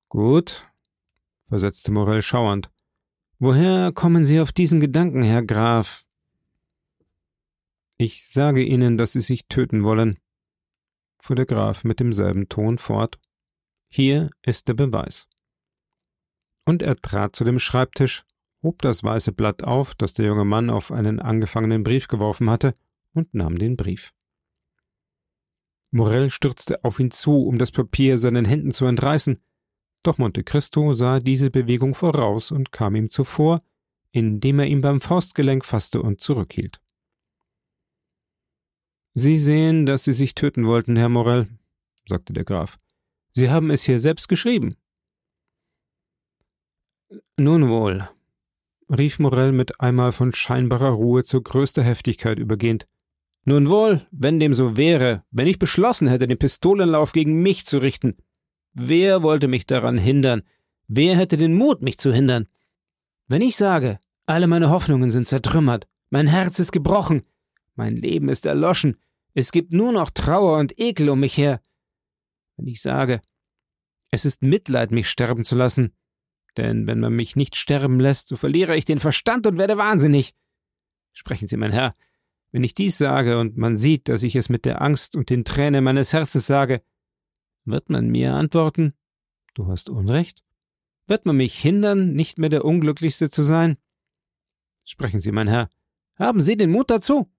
Gut, 0.08 0.70
versetzte 1.48 1.90
Morell 1.90 2.22
schauernd. 2.22 2.70
Woher 3.40 3.90
kommen 3.90 4.24
Sie 4.24 4.38
auf 4.38 4.52
diesen 4.52 4.78
Gedanken, 4.78 5.22
Herr 5.22 5.42
Graf? 5.42 6.06
Ich 8.04 8.26
sage 8.26 8.64
Ihnen, 8.64 8.98
dass 8.98 9.12
Sie 9.12 9.20
sich 9.20 9.46
töten 9.46 9.84
wollen, 9.84 10.18
fuhr 11.20 11.36
der 11.36 11.46
Graf 11.46 11.84
mit 11.84 12.00
demselben 12.00 12.48
Ton 12.48 12.78
fort. 12.78 13.20
Hier 13.88 14.28
ist 14.44 14.66
der 14.66 14.74
Beweis. 14.74 15.28
Und 16.66 16.82
er 16.82 16.96
trat 16.96 17.36
zu 17.36 17.44
dem 17.44 17.60
Schreibtisch, 17.60 18.24
hob 18.60 18.82
das 18.82 19.04
weiße 19.04 19.30
Blatt 19.30 19.62
auf, 19.62 19.94
das 19.94 20.14
der 20.14 20.26
junge 20.26 20.44
Mann 20.44 20.68
auf 20.68 20.90
einen 20.90 21.20
angefangenen 21.20 21.84
Brief 21.84 22.08
geworfen 22.08 22.50
hatte, 22.50 22.74
und 23.14 23.34
nahm 23.34 23.56
den 23.56 23.76
Brief. 23.76 24.12
Morell 25.92 26.28
stürzte 26.28 26.82
auf 26.82 26.98
ihn 26.98 27.12
zu, 27.12 27.46
um 27.46 27.56
das 27.56 27.70
Papier 27.70 28.18
seinen 28.18 28.46
Händen 28.46 28.72
zu 28.72 28.84
entreißen, 28.86 29.40
doch 30.02 30.18
Monte 30.18 30.42
Cristo 30.42 30.92
sah 30.92 31.20
diese 31.20 31.52
Bewegung 31.52 31.94
voraus 31.94 32.50
und 32.50 32.72
kam 32.72 32.96
ihm 32.96 33.10
zuvor, 33.10 33.62
indem 34.10 34.58
er 34.58 34.66
ihn 34.66 34.80
beim 34.80 35.00
Faustgelenk 35.00 35.64
fasste 35.64 36.02
und 36.02 36.20
zurückhielt. 36.20 36.82
Sie 39.14 39.36
sehen, 39.36 39.84
dass 39.86 40.04
Sie 40.04 40.12
sich 40.12 40.34
töten 40.34 40.66
wollten, 40.66 40.96
Herr 40.96 41.08
Morell, 41.08 41.46
sagte 42.08 42.32
der 42.32 42.44
Graf. 42.44 42.78
Sie 43.30 43.50
haben 43.50 43.70
es 43.70 43.84
hier 43.84 43.98
selbst 43.98 44.28
geschrieben. 44.28 44.74
Nun 47.36 47.68
wohl, 47.68 48.08
rief 48.88 49.18
Morell 49.18 49.52
mit 49.52 49.80
einmal 49.80 50.12
von 50.12 50.32
scheinbarer 50.32 50.90
Ruhe 50.90 51.24
zu 51.24 51.42
größter 51.42 51.82
Heftigkeit 51.82 52.38
übergehend. 52.38 52.86
Nun 53.44 53.68
wohl, 53.68 54.06
wenn 54.12 54.38
dem 54.38 54.54
so 54.54 54.76
wäre, 54.76 55.24
wenn 55.30 55.46
ich 55.46 55.58
beschlossen 55.58 56.08
hätte, 56.08 56.28
den 56.28 56.38
Pistolenlauf 56.38 57.12
gegen 57.12 57.42
mich 57.42 57.66
zu 57.66 57.78
richten, 57.78 58.16
wer 58.74 59.22
wollte 59.22 59.48
mich 59.48 59.66
daran 59.66 59.98
hindern? 59.98 60.42
Wer 60.88 61.16
hätte 61.16 61.36
den 61.36 61.54
Mut, 61.54 61.82
mich 61.82 61.98
zu 61.98 62.12
hindern? 62.12 62.46
Wenn 63.28 63.42
ich 63.42 63.56
sage, 63.56 63.98
alle 64.26 64.46
meine 64.46 64.70
Hoffnungen 64.70 65.10
sind 65.10 65.26
zertrümmert, 65.26 65.88
mein 66.10 66.26
Herz 66.28 66.58
ist 66.58 66.72
gebrochen, 66.72 67.22
mein 67.74 67.96
Leben 67.96 68.28
ist 68.28 68.46
erloschen, 68.46 68.96
es 69.34 69.52
gibt 69.52 69.72
nur 69.72 69.92
noch 69.92 70.10
Trauer 70.10 70.58
und 70.58 70.78
Ekel 70.78 71.08
um 71.08 71.20
mich 71.20 71.36
her. 71.36 71.60
Wenn 72.56 72.66
ich 72.66 72.82
sage, 72.82 73.20
es 74.10 74.24
ist 74.24 74.42
Mitleid, 74.42 74.90
mich 74.90 75.08
sterben 75.08 75.44
zu 75.44 75.56
lassen, 75.56 75.94
denn 76.56 76.86
wenn 76.86 77.00
man 77.00 77.14
mich 77.14 77.34
nicht 77.34 77.56
sterben 77.56 77.98
lässt, 77.98 78.28
so 78.28 78.36
verliere 78.36 78.76
ich 78.76 78.84
den 78.84 78.98
Verstand 78.98 79.46
und 79.46 79.56
werde 79.56 79.78
wahnsinnig. 79.78 80.34
Sprechen 81.12 81.48
Sie, 81.48 81.56
mein 81.56 81.72
Herr, 81.72 81.94
wenn 82.50 82.64
ich 82.64 82.74
dies 82.74 82.98
sage 82.98 83.38
und 83.38 83.56
man 83.56 83.76
sieht, 83.76 84.08
dass 84.08 84.22
ich 84.22 84.36
es 84.36 84.50
mit 84.50 84.66
der 84.66 84.82
Angst 84.82 85.16
und 85.16 85.30
den 85.30 85.44
Tränen 85.44 85.82
meines 85.82 86.12
Herzens 86.12 86.46
sage, 86.46 86.82
wird 87.64 87.88
man 87.88 88.08
mir 88.08 88.34
antworten, 88.34 88.92
du 89.54 89.66
hast 89.66 89.88
Unrecht? 89.88 90.44
Wird 91.06 91.24
man 91.26 91.36
mich 91.36 91.58
hindern, 91.58 92.12
nicht 92.12 92.38
mehr 92.38 92.50
der 92.50 92.64
Unglücklichste 92.64 93.30
zu 93.30 93.42
sein? 93.42 93.76
Sprechen 94.84 95.20
Sie, 95.20 95.32
mein 95.32 95.48
Herr, 95.48 95.70
haben 96.16 96.40
Sie 96.40 96.56
den 96.56 96.70
Mut 96.70 96.90
dazu? 96.90 97.32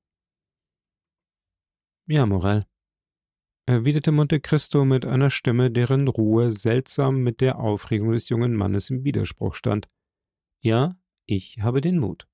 Ja, 2.05 2.25
Morell, 2.25 2.65
erwiderte 3.65 4.12
Monte 4.12 4.41
Cristo 4.41 4.83
mit 4.83 5.05
einer 5.05 5.29
Stimme, 5.29 5.72
deren 5.72 6.10
Ruhe 6.10 6.51
seltsam 6.51 7.24
mit 7.24 7.39
der 7.39 7.60
Aufregung 7.60 8.12
des 8.12 8.27
jungen 8.27 8.55
Mannes 8.55 8.89
im 8.89 9.05
Widerspruch 9.05 9.55
stand. 9.55 9.88
Ja, 10.60 11.00
ich 11.25 11.60
habe 11.62 11.79
den 11.79 12.00
Mut. 12.00 12.27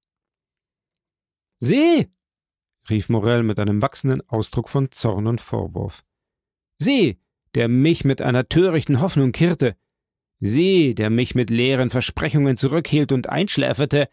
Sie! 1.59 2.07
rief 2.89 3.09
Morell 3.09 3.43
mit 3.43 3.59
einem 3.59 3.83
wachsenden 3.83 4.27
Ausdruck 4.27 4.69
von 4.69 4.91
Zorn 4.91 5.27
und 5.27 5.39
Vorwurf. 5.39 6.03
Sie, 6.79 7.19
der 7.53 7.67
mich 7.67 8.03
mit 8.03 8.23
einer 8.23 8.49
törichten 8.49 9.01
Hoffnung 9.01 9.33
kirrte, 9.33 9.77
Sie, 10.39 10.95
der 10.95 11.11
mich 11.11 11.35
mit 11.35 11.51
leeren 11.51 11.91
Versprechungen 11.91 12.57
zurückhielt 12.57 13.11
und 13.11 13.29
einschläferte, 13.29 14.09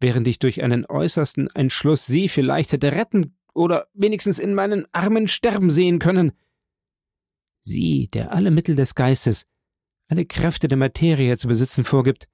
während 0.00 0.26
ich 0.26 0.40
durch 0.40 0.64
einen 0.64 0.86
äußersten 0.86 1.48
Entschluss 1.54 2.06
Sie 2.06 2.28
vielleicht 2.28 2.72
hätte 2.72 2.92
retten 2.92 3.37
oder 3.58 3.88
wenigstens 3.92 4.38
in 4.38 4.54
meinen 4.54 4.86
Armen 4.92 5.26
sterben 5.26 5.68
sehen 5.68 5.98
können. 5.98 6.32
Sie, 7.60 8.08
der 8.14 8.32
alle 8.32 8.52
Mittel 8.52 8.76
des 8.76 8.94
Geistes, 8.94 9.46
alle 10.06 10.24
Kräfte 10.24 10.68
der 10.68 10.78
Materie 10.78 11.36
zu 11.36 11.48
besitzen 11.48 11.84
vorgibt, 11.84 12.28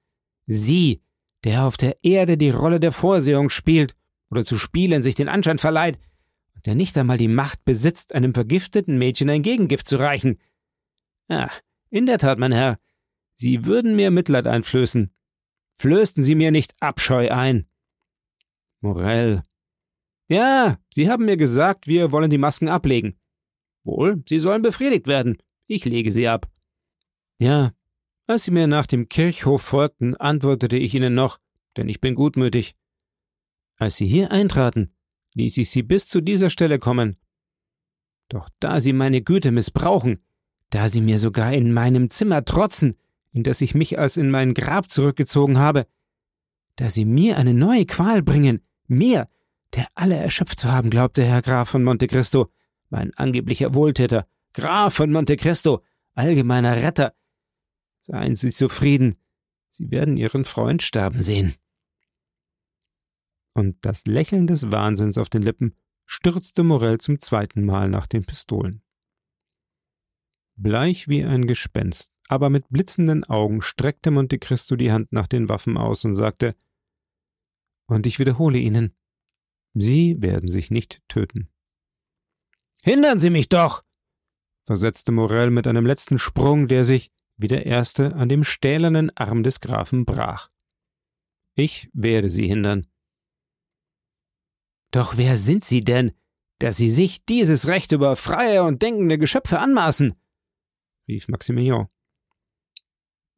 Sie, 0.45 1.01
der 1.43 1.65
auf 1.65 1.77
der 1.77 1.97
Erde 2.03 2.37
die 2.37 2.51
Rolle 2.51 2.79
der 2.79 2.91
Vorsehung 2.91 3.49
spielt 3.49 3.95
oder 4.29 4.45
zu 4.45 4.57
spielen 4.59 5.01
sich 5.01 5.15
den 5.15 5.27
Anschein 5.27 5.57
verleiht, 5.57 5.97
und 6.53 6.67
der 6.67 6.75
nicht 6.75 6.95
einmal 6.97 7.17
die 7.17 7.27
Macht 7.27 7.65
besitzt, 7.65 8.13
einem 8.13 8.33
vergifteten 8.33 8.97
Mädchen 8.99 9.29
ein 9.29 9.41
Gegengift 9.41 9.87
zu 9.87 9.97
reichen. 9.97 10.39
Ja, 11.27 11.49
in 11.89 12.05
der 12.05 12.19
Tat, 12.19 12.37
mein 12.37 12.51
Herr, 12.51 12.77
Sie 13.33 13.65
würden 13.65 13.95
mir 13.95 14.11
Mitleid 14.11 14.45
einflößen. 14.45 15.11
Flößten 15.73 16.23
Sie 16.23 16.35
mir 16.35 16.51
nicht 16.51 16.75
Abscheu 16.79 17.29
ein. 17.31 17.67
Morell. 18.79 19.41
Ja, 20.27 20.79
Sie 20.89 21.09
haben 21.09 21.25
mir 21.25 21.37
gesagt, 21.37 21.87
wir 21.87 22.11
wollen 22.11 22.29
die 22.29 22.37
Masken 22.37 22.67
ablegen. 22.67 23.19
Wohl, 23.83 24.23
Sie 24.27 24.39
sollen 24.39 24.61
befriedigt 24.61 25.07
werden. 25.07 25.37
Ich 25.67 25.85
lege 25.85 26.11
sie 26.11 26.27
ab. 26.27 26.47
Ja, 27.39 27.71
als 28.27 28.45
Sie 28.45 28.51
mir 28.51 28.67
nach 28.67 28.87
dem 28.87 29.07
Kirchhof 29.07 29.61
folgten, 29.61 30.15
antwortete 30.15 30.77
ich 30.77 30.95
Ihnen 30.95 31.13
noch, 31.13 31.37
denn 31.77 31.89
ich 31.89 32.01
bin 32.01 32.15
gutmütig. 32.15 32.75
Als 33.77 33.97
Sie 33.97 34.07
hier 34.07 34.31
eintraten, 34.31 34.95
ließ 35.33 35.57
ich 35.57 35.69
Sie 35.69 35.83
bis 35.83 36.07
zu 36.07 36.21
dieser 36.21 36.49
Stelle 36.49 36.79
kommen. 36.79 37.17
Doch 38.29 38.49
da 38.59 38.81
Sie 38.81 38.93
meine 38.93 39.21
Güte 39.21 39.51
missbrauchen, 39.51 40.23
da 40.71 40.89
Sie 40.89 41.01
mir 41.01 41.19
sogar 41.19 41.53
in 41.53 41.71
meinem 41.71 42.09
Zimmer 42.09 42.43
trotzen, 42.45 42.95
in 43.31 43.43
das 43.43 43.61
ich 43.61 43.75
mich 43.75 43.99
als 43.99 44.17
in 44.17 44.31
mein 44.31 44.53
Grab 44.53 44.89
zurückgezogen 44.89 45.59
habe, 45.59 45.85
da 46.77 46.89
Sie 46.89 47.05
mir 47.05 47.37
eine 47.37 47.53
neue 47.53 47.85
Qual 47.85 48.23
bringen, 48.23 48.61
mir, 48.87 49.27
der 49.75 49.87
alle 49.95 50.15
erschöpft 50.15 50.59
zu 50.59 50.71
haben 50.71 50.89
glaubte, 50.89 51.23
Herr 51.23 51.41
Graf 51.41 51.69
von 51.69 51.83
Monte 51.83 52.07
Cristo, 52.07 52.51
mein 52.89 53.13
angeblicher 53.15 53.73
Wohltäter, 53.73 54.27
Graf 54.53 54.95
von 54.95 55.11
Monte 55.11 55.37
Cristo, 55.37 55.83
allgemeiner 56.13 56.77
Retter. 56.77 57.13
Seien 58.01 58.35
Sie 58.35 58.51
zufrieden, 58.51 59.17
Sie 59.69 59.91
werden 59.91 60.17
Ihren 60.17 60.45
Freund 60.45 60.81
sterben 60.81 61.19
sehen. 61.19 61.55
Und 63.53 63.77
das 63.85 64.05
Lächeln 64.05 64.47
des 64.47 64.71
Wahnsinns 64.71 65.17
auf 65.17 65.29
den 65.29 65.41
Lippen 65.41 65.75
stürzte 66.05 66.63
Morell 66.63 66.99
zum 66.99 67.19
zweiten 67.19 67.65
Mal 67.65 67.89
nach 67.89 68.07
den 68.07 68.25
Pistolen. 68.25 68.81
Bleich 70.55 71.07
wie 71.07 71.23
ein 71.23 71.47
Gespenst 71.47 72.15
aber 72.27 72.49
mit 72.49 72.69
blitzenden 72.69 73.23
Augen 73.23 73.61
streckte 73.61 74.11
Monte 74.11 74.39
Cristo 74.39 74.75
die 74.75 74.91
Hand 74.91 75.11
nach 75.11 75.27
den 75.27 75.49
Waffen 75.49 75.77
aus 75.77 76.05
und 76.05 76.15
sagte 76.15 76.55
Und 77.87 78.05
ich 78.05 78.19
wiederhole 78.19 78.57
Ihnen, 78.57 78.95
Sie 79.75 80.21
werden 80.21 80.49
sich 80.49 80.71
nicht 80.71 81.01
töten. 81.09 81.49
Hindern 82.83 83.19
Sie 83.19 83.29
mich 83.29 83.49
doch! 83.49 83.83
versetzte 84.65 85.11
Morell 85.11 85.51
mit 85.51 85.67
einem 85.67 85.85
letzten 85.85 86.17
Sprung, 86.17 86.67
der 86.67 86.85
sich, 86.85 87.11
wie 87.37 87.47
der 87.47 87.65
erste, 87.65 88.15
an 88.15 88.29
dem 88.29 88.43
stählernen 88.43 89.15
Arm 89.15 89.43
des 89.43 89.59
Grafen 89.59 90.05
brach. 90.05 90.49
Ich 91.55 91.89
werde 91.93 92.29
Sie 92.29 92.47
hindern. 92.47 92.87
Doch 94.91 95.17
wer 95.17 95.35
sind 95.35 95.63
Sie 95.65 95.81
denn, 95.81 96.13
dass 96.59 96.77
Sie 96.77 96.89
sich 96.89 97.25
dieses 97.25 97.67
Recht 97.67 97.91
über 97.91 98.15
freie 98.15 98.63
und 98.63 98.81
denkende 98.81 99.17
Geschöpfe 99.17 99.59
anmaßen? 99.59 100.15
rief 101.07 101.27
Maximilian. 101.27 101.87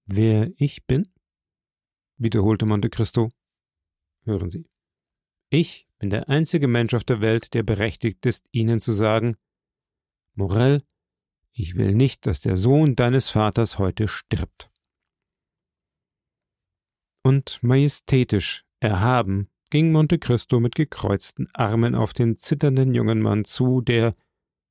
Wer 0.06 0.52
ich 0.58 0.86
bin? 0.86 1.12
wiederholte 2.18 2.66
Monte 2.66 2.90
Cristo. 2.90 3.30
Hören 4.24 4.50
Sie. 4.50 4.70
Ich 5.50 5.87
bin 6.00 6.10
der 6.10 6.30
einzige 6.30 6.68
Mensch 6.68 6.94
auf 6.94 7.04
der 7.04 7.22
Welt, 7.22 7.54
der 7.54 7.64
berechtigt 7.64 8.26
ist, 8.26 8.48
Ihnen 8.52 8.82
zu 8.82 8.92
sagen, 8.92 9.38
Morell, 10.36 10.84
ich 11.52 11.76
will 11.76 11.96
nicht, 11.96 12.28
dass 12.28 12.42
der 12.42 12.58
Sohn 12.58 12.96
deines 12.96 13.30
Vaters 13.30 13.80
heute 13.80 14.08
stirbt. 14.08 14.70
Und 17.24 17.58
majestätisch, 17.64 18.64
erhaben, 18.80 19.48
ging 19.72 19.92
Monte 19.92 20.20
Cristo 20.20 20.60
mit 20.60 20.76
gekreuzten 20.76 21.48
Armen 21.54 21.96
auf 21.96 22.14
den 22.14 22.36
zitternden 22.36 22.94
jungen 22.94 23.22
Mann 23.22 23.44
zu, 23.44 23.82
der, 23.82 24.16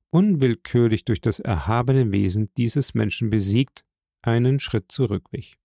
unwillkürlich 0.09 1.03
durch 1.03 1.19
das 1.19 1.39
erhabene 1.39 2.11
Wesen 2.11 2.49
dieses 2.55 2.93
Menschen 2.93 3.29
besiegt, 3.29 3.83
einen 4.21 4.59
Schritt 4.59 4.91
zurückwich. 4.91 5.57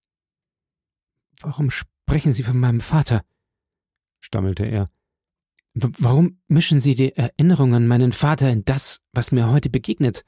Warum 1.40 1.70
sprechen 1.70 2.32
Sie 2.32 2.42
von 2.42 2.58
meinem 2.58 2.80
Vater? 2.80 3.24
stammelte 4.20 4.64
er. 4.64 4.88
Warum 5.74 6.38
mischen 6.48 6.80
Sie 6.80 6.94
die 6.94 7.16
Erinnerung 7.16 7.74
an 7.74 7.86
meinen 7.86 8.12
Vater 8.12 8.50
in 8.50 8.64
das, 8.64 9.00
was 9.12 9.32
mir 9.32 9.50
heute 9.50 9.70
begegnet? 9.70 10.24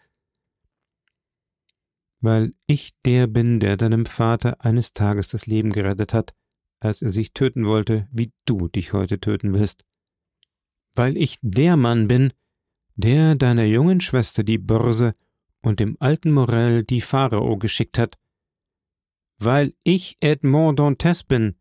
Weil 2.21 2.55
ich 2.67 2.95
der 3.05 3.27
bin, 3.27 3.61
der 3.61 3.77
deinem 3.77 4.07
Vater 4.07 4.65
eines 4.65 4.95
Tages 4.95 5.29
das 5.29 5.47
Leben 5.47 5.71
gerettet 5.71 6.15
hat, 6.15 6.35
als 6.81 7.03
er 7.03 7.11
sich 7.11 7.35
töten 7.35 7.67
wollte, 7.67 8.09
wie 8.11 8.33
du 8.47 8.69
dich 8.69 8.95
heute 8.95 9.21
töten 9.21 9.53
willst. 9.53 9.85
Weil 10.95 11.17
ich 11.19 11.39
der 11.43 11.77
Mann 11.77 12.09
bin, 12.09 12.33
der 12.95 13.35
deiner 13.35 13.65
jungen 13.65 14.01
Schwester 14.01 14.45
die 14.45 14.59
Börse 14.59 15.15
und 15.61 15.81
dem 15.81 15.97
alten 16.01 16.33
Morell 16.33 16.85
die 16.85 17.03
Pharao 17.03 17.59
geschickt 17.59 17.99
hat. 17.99 18.17
Weil 19.39 19.75
ich 19.83 20.17
Edmond 20.21 20.79
Dantes 20.79 21.25
bin, 21.25 21.57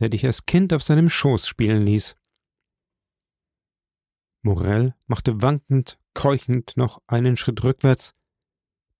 der 0.00 0.08
dich 0.08 0.26
als 0.26 0.46
Kind 0.46 0.72
auf 0.72 0.82
seinem 0.82 1.08
Schoß 1.08 1.46
spielen 1.46 1.86
ließ. 1.86 2.16
Morell 4.42 4.94
machte 5.06 5.42
wankend, 5.42 5.98
keuchend 6.14 6.76
noch 6.76 6.98
einen 7.06 7.36
Schritt 7.36 7.62
rückwärts, 7.62 8.14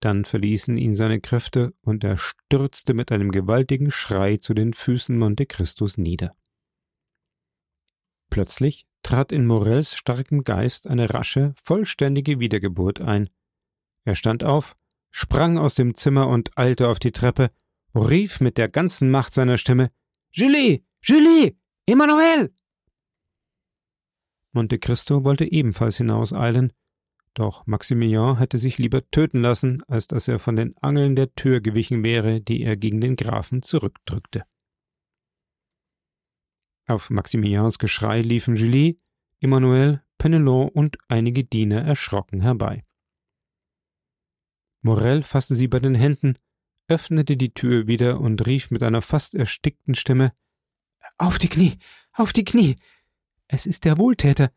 dann 0.00 0.24
verließen 0.24 0.78
ihn 0.78 0.94
seine 0.94 1.20
Kräfte 1.20 1.74
und 1.82 2.04
er 2.04 2.16
stürzte 2.16 2.94
mit 2.94 3.12
einem 3.12 3.30
gewaltigen 3.30 3.90
Schrei 3.90 4.38
zu 4.38 4.54
den 4.54 4.72
Füßen 4.72 5.16
Monte 5.16 5.46
Christus 5.46 5.98
nieder. 5.98 6.34
Plötzlich 8.30 8.86
trat 9.02 9.32
in 9.32 9.46
Morells 9.46 9.94
starkem 9.94 10.44
Geist 10.44 10.86
eine 10.86 11.12
rasche, 11.12 11.54
vollständige 11.62 12.40
Wiedergeburt 12.40 13.00
ein. 13.00 13.28
Er 14.04 14.14
stand 14.14 14.44
auf, 14.44 14.76
sprang 15.10 15.58
aus 15.58 15.74
dem 15.74 15.94
Zimmer 15.94 16.28
und 16.28 16.56
eilte 16.56 16.88
auf 16.88 16.98
die 16.98 17.12
Treppe, 17.12 17.50
rief 17.94 18.40
mit 18.40 18.56
der 18.56 18.68
ganzen 18.68 19.10
Macht 19.10 19.34
seiner 19.34 19.58
Stimme 19.58 19.90
Julie, 20.32 20.84
Julie, 21.02 21.56
Emmanuel! 21.86 22.54
Monte 24.52 24.78
Cristo 24.78 25.24
wollte 25.24 25.50
ebenfalls 25.50 25.96
hinauseilen, 25.96 26.72
doch 27.34 27.66
Maximilian 27.66 28.38
hätte 28.38 28.58
sich 28.58 28.78
lieber 28.78 29.08
töten 29.10 29.40
lassen, 29.40 29.82
als 29.84 30.08
dass 30.08 30.26
er 30.26 30.38
von 30.38 30.56
den 30.56 30.76
Angeln 30.78 31.14
der 31.14 31.34
Tür 31.34 31.60
gewichen 31.60 32.02
wäre, 32.02 32.40
die 32.40 32.62
er 32.62 32.76
gegen 32.76 33.00
den 33.00 33.16
Grafen 33.16 33.62
zurückdrückte. 33.62 34.44
Auf 36.88 37.10
Maximilians 37.10 37.78
Geschrei 37.78 38.20
liefen 38.20 38.56
Julie, 38.56 38.96
Emmanuel, 39.38 40.02
Penelon 40.18 40.68
und 40.68 40.98
einige 41.08 41.44
Diener 41.44 41.82
erschrocken 41.82 42.40
herbei. 42.40 42.84
Morel 44.82 45.22
fasste 45.22 45.54
sie 45.54 45.68
bei 45.68 45.78
den 45.78 45.94
Händen, 45.94 46.36
öffnete 46.88 47.36
die 47.36 47.54
Tür 47.54 47.86
wieder 47.86 48.20
und 48.20 48.46
rief 48.46 48.70
mit 48.70 48.82
einer 48.82 49.02
fast 49.02 49.34
erstickten 49.36 49.94
Stimme 49.94 50.32
Auf 51.16 51.38
die 51.38 51.48
Knie, 51.48 51.78
auf 52.12 52.32
die 52.32 52.44
Knie. 52.44 52.76
Es 53.52 53.66
ist 53.66 53.84
der 53.84 53.98
Wohltäter, 53.98 54.52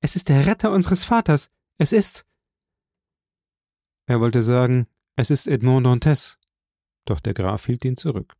es 0.00 0.16
ist 0.16 0.28
der 0.28 0.48
Retter 0.48 0.72
unseres 0.72 1.04
Vaters, 1.04 1.48
es 1.78 1.92
ist. 1.92 2.26
Er 4.06 4.18
wollte 4.20 4.42
sagen, 4.42 4.88
es 5.14 5.30
ist 5.30 5.46
Edmond 5.46 5.86
Dantes, 5.86 6.40
doch 7.04 7.20
der 7.20 7.34
Graf 7.34 7.66
hielt 7.66 7.84
ihn 7.84 7.96
zurück. 7.96 8.34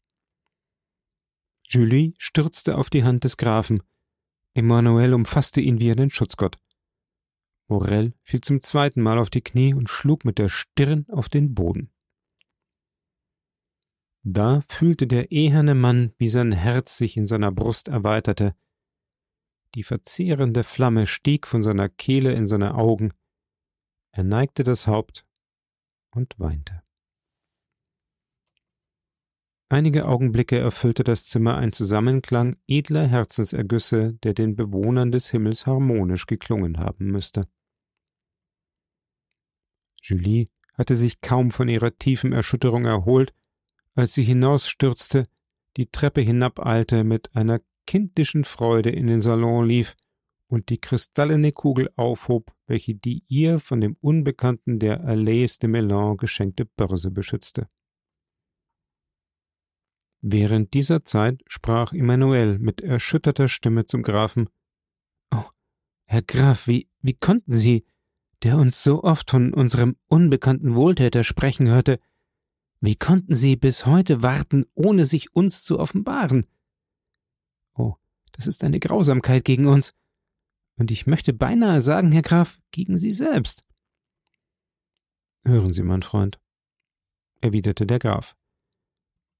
Julie 1.62 2.14
stürzte 2.18 2.78
auf 2.78 2.90
die 2.90 3.04
Hand 3.04 3.22
des 3.22 3.36
Grafen. 3.36 3.80
Emmanuel 4.54 5.14
umfasste 5.14 5.60
ihn 5.60 5.78
wie 5.78 5.92
einen 5.92 6.10
Schutzgott. 6.10 6.56
Morel 7.68 8.12
fiel 8.24 8.40
zum 8.40 8.60
zweiten 8.60 9.02
Mal 9.02 9.18
auf 9.20 9.30
die 9.30 9.40
Knie 9.40 9.72
und 9.72 9.88
schlug 9.88 10.24
mit 10.24 10.38
der 10.38 10.48
Stirn 10.48 11.06
auf 11.10 11.28
den 11.28 11.54
Boden. 11.54 11.92
Da 14.24 14.62
fühlte 14.66 15.06
der 15.06 15.30
eherne 15.30 15.76
Mann, 15.76 16.12
wie 16.18 16.28
sein 16.28 16.50
Herz 16.50 16.98
sich 16.98 17.16
in 17.16 17.24
seiner 17.24 17.52
Brust 17.52 17.86
erweiterte. 17.86 18.56
Die 19.74 19.82
verzehrende 19.82 20.64
Flamme 20.64 21.06
stieg 21.06 21.46
von 21.46 21.62
seiner 21.62 21.88
Kehle 21.88 22.32
in 22.32 22.46
seine 22.46 22.74
Augen, 22.74 23.12
er 24.14 24.24
neigte 24.24 24.62
das 24.62 24.86
Haupt 24.86 25.24
und 26.14 26.38
weinte. 26.38 26.82
Einige 29.70 30.06
Augenblicke 30.06 30.58
erfüllte 30.58 31.02
das 31.02 31.24
Zimmer 31.24 31.56
ein 31.56 31.72
Zusammenklang 31.72 32.56
edler 32.66 33.06
Herzensergüsse, 33.06 34.12
der 34.22 34.34
den 34.34 34.54
Bewohnern 34.54 35.12
des 35.12 35.30
Himmels 35.30 35.64
harmonisch 35.64 36.26
geklungen 36.26 36.78
haben 36.78 37.06
müsste. 37.06 37.48
Julie 40.02 40.50
hatte 40.74 40.94
sich 40.94 41.22
kaum 41.22 41.50
von 41.50 41.70
ihrer 41.70 41.96
tiefen 41.96 42.34
Erschütterung 42.34 42.84
erholt, 42.84 43.32
als 43.94 44.12
sie 44.12 44.24
hinausstürzte, 44.24 45.26
die 45.78 45.86
Treppe 45.86 46.20
hinabeilte, 46.20 47.02
mit 47.02 47.34
einer 47.34 47.60
kindischen 47.86 48.44
Freude 48.44 48.90
in 48.90 49.06
den 49.06 49.20
Salon 49.20 49.66
lief 49.66 49.96
und 50.46 50.68
die 50.68 50.78
kristallene 50.78 51.52
Kugel 51.52 51.90
aufhob, 51.96 52.54
welche 52.66 52.94
die 52.94 53.24
ihr 53.28 53.58
von 53.58 53.80
dem 53.80 53.96
Unbekannten 54.00 54.78
der 54.78 55.02
Allées 55.04 55.58
de 55.58 55.68
Melan 55.68 56.16
geschenkte 56.16 56.66
Börse 56.66 57.10
beschützte. 57.10 57.68
Während 60.20 60.74
dieser 60.74 61.04
Zeit 61.04 61.42
sprach 61.46 61.92
Emmanuel 61.92 62.58
mit 62.58 62.80
erschütterter 62.80 63.48
Stimme 63.48 63.86
zum 63.86 64.02
Grafen 64.02 64.48
Oh, 65.34 65.44
Herr 66.04 66.22
Graf, 66.22 66.68
wie, 66.68 66.88
wie 67.00 67.14
konnten 67.14 67.52
Sie, 67.52 67.84
der 68.42 68.58
uns 68.58 68.84
so 68.84 69.02
oft 69.02 69.30
von 69.30 69.52
unserem 69.54 69.96
unbekannten 70.06 70.74
Wohltäter 70.74 71.24
sprechen 71.24 71.66
hörte, 71.68 71.98
wie 72.80 72.96
konnten 72.96 73.34
Sie 73.34 73.56
bis 73.56 73.86
heute 73.86 74.22
warten, 74.22 74.66
ohne 74.74 75.06
sich 75.06 75.34
uns 75.34 75.64
zu 75.64 75.78
offenbaren? 75.78 76.46
Das 78.32 78.46
ist 78.46 78.64
eine 78.64 78.80
Grausamkeit 78.80 79.44
gegen 79.44 79.66
uns. 79.66 79.92
Und 80.76 80.90
ich 80.90 81.06
möchte 81.06 81.32
beinahe 81.32 81.80
sagen, 81.80 82.12
Herr 82.12 82.22
Graf, 82.22 82.58
gegen 82.70 82.98
Sie 82.98 83.12
selbst. 83.12 83.64
Hören 85.44 85.72
Sie, 85.72 85.82
mein 85.82 86.02
Freund, 86.02 86.40
erwiderte 87.40 87.86
der 87.86 87.98
Graf. 87.98 88.36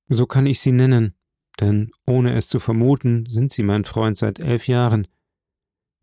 So 0.08 0.26
kann 0.26 0.46
ich 0.46 0.60
Sie 0.60 0.72
nennen, 0.72 1.14
denn 1.60 1.90
ohne 2.06 2.34
es 2.34 2.48
zu 2.48 2.58
vermuten, 2.58 3.26
sind 3.26 3.52
Sie 3.52 3.62
mein 3.62 3.84
Freund 3.84 4.16
seit 4.16 4.40
elf 4.40 4.66
Jahren. 4.66 5.06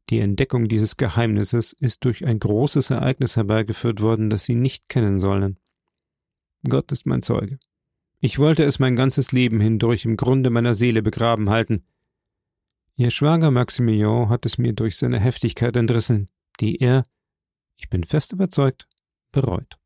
Die 0.10 0.20
Entdeckung 0.20 0.68
dieses 0.68 0.98
Geheimnisses 0.98 1.74
ist 1.74 2.06
durch 2.06 2.26
ein 2.26 2.40
großes 2.40 2.90
Ereignis 2.90 3.36
herbeigeführt 3.36 4.02
worden, 4.02 4.30
das 4.30 4.46
Sie 4.46 4.56
nicht 4.56 4.90
kennen 4.90 5.20
sollen. 5.20 5.60
Gott 6.68 6.92
ist 6.92 7.06
mein 7.06 7.22
Zeuge. 7.22 7.60
Ich 8.20 8.40
wollte 8.40 8.64
es 8.64 8.80
mein 8.80 8.96
ganzes 8.96 9.32
Leben 9.32 9.62
hindurch 9.62 10.06
im 10.06 10.18
Grunde 10.18 10.50
meiner 10.50 10.74
Seele 10.74 11.02
begraben 11.02 11.50
halten, 11.50 11.86
Ihr 13.00 13.12
Schwager 13.12 13.50
Maximilian 13.50 14.28
hat 14.28 14.46
es 14.46 14.58
mir 14.58 14.74
durch 14.74 14.98
seine 14.98 15.22
Heftigkeit 15.22 15.78
entrissen, 15.78 16.30
die 16.60 16.82
er, 16.82 17.04
ich 17.78 17.90
bin 17.90 18.04
fest 18.04 18.34
überzeugt, 18.34 18.90
bereut. 19.32 19.80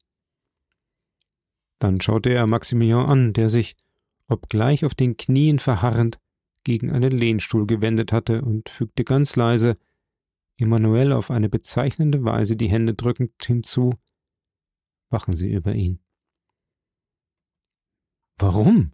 Dann 1.78 2.02
schaute 2.02 2.32
er 2.32 2.48
Maximilian 2.48 3.06
an, 3.06 3.34
der 3.34 3.52
sich, 3.52 3.76
obgleich 4.28 4.84
auf 4.84 4.96
den 4.96 5.16
Knien 5.16 5.60
verharrend, 5.60 6.18
gegen 6.64 6.90
einen 6.90 7.12
Lehnstuhl 7.12 7.68
gewendet 7.68 8.12
hatte 8.12 8.42
und 8.42 8.70
fügte 8.70 9.04
ganz 9.04 9.36
leise, 9.36 9.78
Emanuel 10.58 11.14
auf 11.14 11.30
eine 11.30 11.50
bezeichnende 11.50 12.24
Weise 12.24 12.56
die 12.56 12.72
Hände 12.72 12.96
drückend 12.96 13.34
hinzu, 13.46 13.94
wachen 15.12 15.36
Sie 15.36 15.54
über 15.54 15.76
ihn. 15.76 16.00
Warum? 18.40 18.92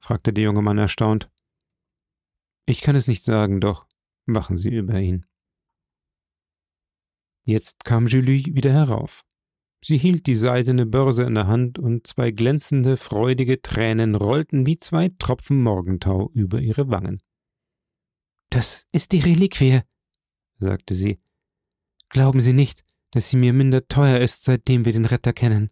fragte 0.00 0.32
der 0.32 0.42
junge 0.42 0.62
Mann 0.62 0.78
erstaunt. 0.78 1.30
Ich 2.68 2.82
kann 2.82 2.96
es 2.96 3.08
nicht 3.08 3.24
sagen, 3.24 3.62
doch 3.62 3.86
wachen 4.26 4.58
Sie 4.58 4.68
über 4.68 5.00
ihn. 5.00 5.24
Jetzt 7.46 7.86
kam 7.86 8.06
Julie 8.06 8.54
wieder 8.54 8.70
herauf. 8.70 9.24
Sie 9.82 9.96
hielt 9.96 10.26
die 10.26 10.36
seidene 10.36 10.84
Börse 10.84 11.22
in 11.22 11.34
der 11.34 11.46
Hand 11.46 11.78
und 11.78 12.06
zwei 12.06 12.30
glänzende, 12.30 12.98
freudige 12.98 13.62
Tränen 13.62 14.14
rollten 14.14 14.66
wie 14.66 14.76
zwei 14.76 15.08
Tropfen 15.18 15.62
Morgentau 15.62 16.30
über 16.34 16.60
ihre 16.60 16.90
Wangen. 16.90 17.22
Das 18.50 18.86
ist 18.92 19.12
die 19.12 19.20
Reliquie, 19.20 19.80
sagte 20.58 20.94
sie. 20.94 21.22
Glauben 22.10 22.40
Sie 22.40 22.52
nicht, 22.52 22.84
dass 23.12 23.30
sie 23.30 23.38
mir 23.38 23.54
minder 23.54 23.88
teuer 23.88 24.18
ist, 24.20 24.44
seitdem 24.44 24.84
wir 24.84 24.92
den 24.92 25.06
Retter 25.06 25.32
kennen. 25.32 25.70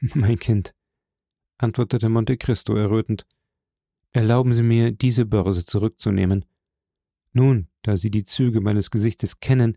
Mein 0.00 0.40
Kind, 0.40 0.74
antwortete 1.58 2.08
Monte 2.08 2.36
Cristo 2.36 2.74
errötend, 2.74 3.24
erlauben 4.16 4.52
Sie 4.52 4.62
mir, 4.62 4.92
diese 4.92 5.26
Börse 5.26 5.64
zurückzunehmen. 5.64 6.44
Nun, 7.32 7.68
da 7.82 7.96
Sie 7.96 8.10
die 8.10 8.24
Züge 8.24 8.60
meines 8.60 8.90
Gesichtes 8.90 9.40
kennen, 9.40 9.76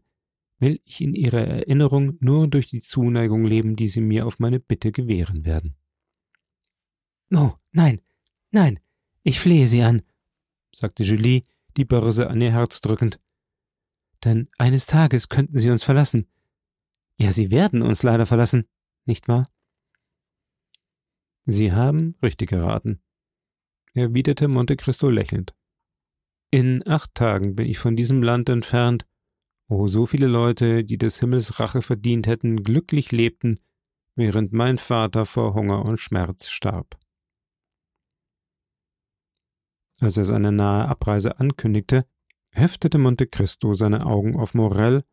will 0.59 0.79
ich 0.85 1.01
in 1.01 1.13
Ihrer 1.13 1.41
Erinnerung 1.41 2.17
nur 2.21 2.47
durch 2.47 2.69
die 2.69 2.79
Zuneigung 2.79 3.45
leben, 3.45 3.75
die 3.75 3.89
Sie 3.89 4.01
mir 4.01 4.25
auf 4.25 4.39
meine 4.39 4.59
Bitte 4.59 4.91
gewähren 4.91 5.45
werden. 5.45 5.75
Oh, 7.33 7.51
nein, 7.71 8.01
nein, 8.51 8.79
ich 9.23 9.39
flehe 9.39 9.67
Sie 9.67 9.83
an, 9.83 10.01
sagte 10.73 11.03
Julie, 11.03 11.43
die 11.77 11.85
Börse 11.85 12.29
an 12.29 12.41
ihr 12.41 12.51
Herz 12.51 12.81
drückend. 12.81 13.19
Denn 14.23 14.49
eines 14.57 14.85
Tages 14.85 15.29
könnten 15.29 15.57
Sie 15.59 15.69
uns 15.69 15.83
verlassen. 15.83 16.27
Ja, 17.17 17.31
Sie 17.31 17.51
werden 17.51 17.81
uns 17.81 18.03
leider 18.03 18.25
verlassen, 18.25 18.65
nicht 19.05 19.27
wahr? 19.27 19.45
Sie 21.45 21.71
haben 21.71 22.15
richtig 22.21 22.49
geraten, 22.49 23.01
erwiderte 23.93 24.47
Monte 24.47 24.75
Cristo 24.75 25.09
lächelnd. 25.09 25.53
In 26.51 26.79
acht 26.87 27.13
Tagen 27.13 27.55
bin 27.55 27.67
ich 27.67 27.77
von 27.77 27.95
diesem 27.95 28.23
Land 28.23 28.49
entfernt, 28.49 29.05
wo 29.67 29.87
so 29.87 30.05
viele 30.05 30.27
Leute, 30.27 30.83
die 30.83 30.97
des 30.97 31.19
Himmels 31.19 31.59
Rache 31.59 31.81
verdient 31.81 32.25
hätten, 32.25 32.63
glücklich 32.63 33.11
lebten, 33.11 33.59
während 34.15 34.51
mein 34.51 34.77
Vater 34.77 35.25
vor 35.25 35.53
Hunger 35.53 35.85
und 35.85 35.99
Schmerz 35.99 36.49
starb. 36.49 36.97
Als 40.01 40.17
er 40.17 40.25
seine 40.25 40.51
nahe 40.51 40.87
Abreise 40.87 41.39
ankündigte, 41.39 42.05
heftete 42.51 42.97
Monte 42.97 43.27
Cristo 43.27 43.73
seine 43.73 44.05
Augen 44.05 44.35
auf 44.35 44.53
Morell, 44.53 45.03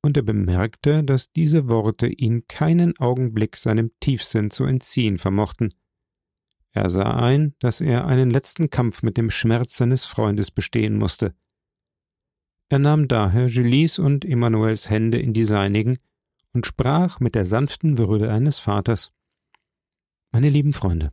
und 0.00 0.16
er 0.16 0.22
bemerkte, 0.22 1.02
dass 1.02 1.32
diese 1.32 1.68
Worte 1.68 2.06
ihn 2.06 2.46
keinen 2.46 2.96
Augenblick 2.98 3.56
seinem 3.56 3.90
Tiefsinn 4.00 4.50
zu 4.50 4.64
entziehen 4.64 5.18
vermochten. 5.18 5.74
Er 6.72 6.90
sah 6.90 7.16
ein, 7.16 7.54
dass 7.60 7.80
er 7.80 8.06
einen 8.06 8.30
letzten 8.30 8.70
Kampf 8.70 9.02
mit 9.02 9.16
dem 9.16 9.30
Schmerz 9.30 9.76
seines 9.76 10.04
Freundes 10.04 10.50
bestehen 10.50 10.96
musste. 10.96 11.34
Er 12.68 12.78
nahm 12.78 13.08
daher 13.08 13.46
Julies 13.46 13.98
und 13.98 14.24
Emanuels 14.24 14.90
Hände 14.90 15.18
in 15.18 15.32
die 15.32 15.44
seinigen 15.44 15.98
und 16.52 16.66
sprach 16.66 17.20
mit 17.20 17.34
der 17.34 17.44
sanften 17.44 17.96
Würde 17.98 18.30
eines 18.30 18.58
Vaters 18.58 19.12
Meine 20.32 20.50
lieben 20.50 20.74
Freunde, 20.74 21.12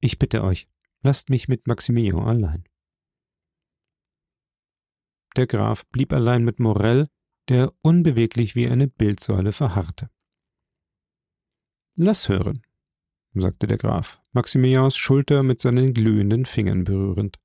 ich 0.00 0.18
bitte 0.18 0.44
euch, 0.44 0.68
lasst 1.02 1.30
mich 1.30 1.48
mit 1.48 1.66
Maximilian 1.66 2.28
allein. 2.28 2.64
Der 5.36 5.46
Graf 5.46 5.86
blieb 5.86 6.12
allein 6.12 6.44
mit 6.44 6.60
Morell, 6.60 7.08
der 7.48 7.72
unbeweglich 7.80 8.54
wie 8.54 8.68
eine 8.68 8.88
Bildsäule 8.88 9.52
verharrte. 9.52 10.10
Lass 11.96 12.28
hören, 12.28 12.62
sagte 13.40 13.66
der 13.66 13.78
Graf, 13.78 14.22
Maximilians 14.32 14.96
Schulter 14.96 15.42
mit 15.42 15.60
seinen 15.60 15.94
glühenden 15.94 16.44
Fingern 16.44 16.84
berührend. 16.84 17.38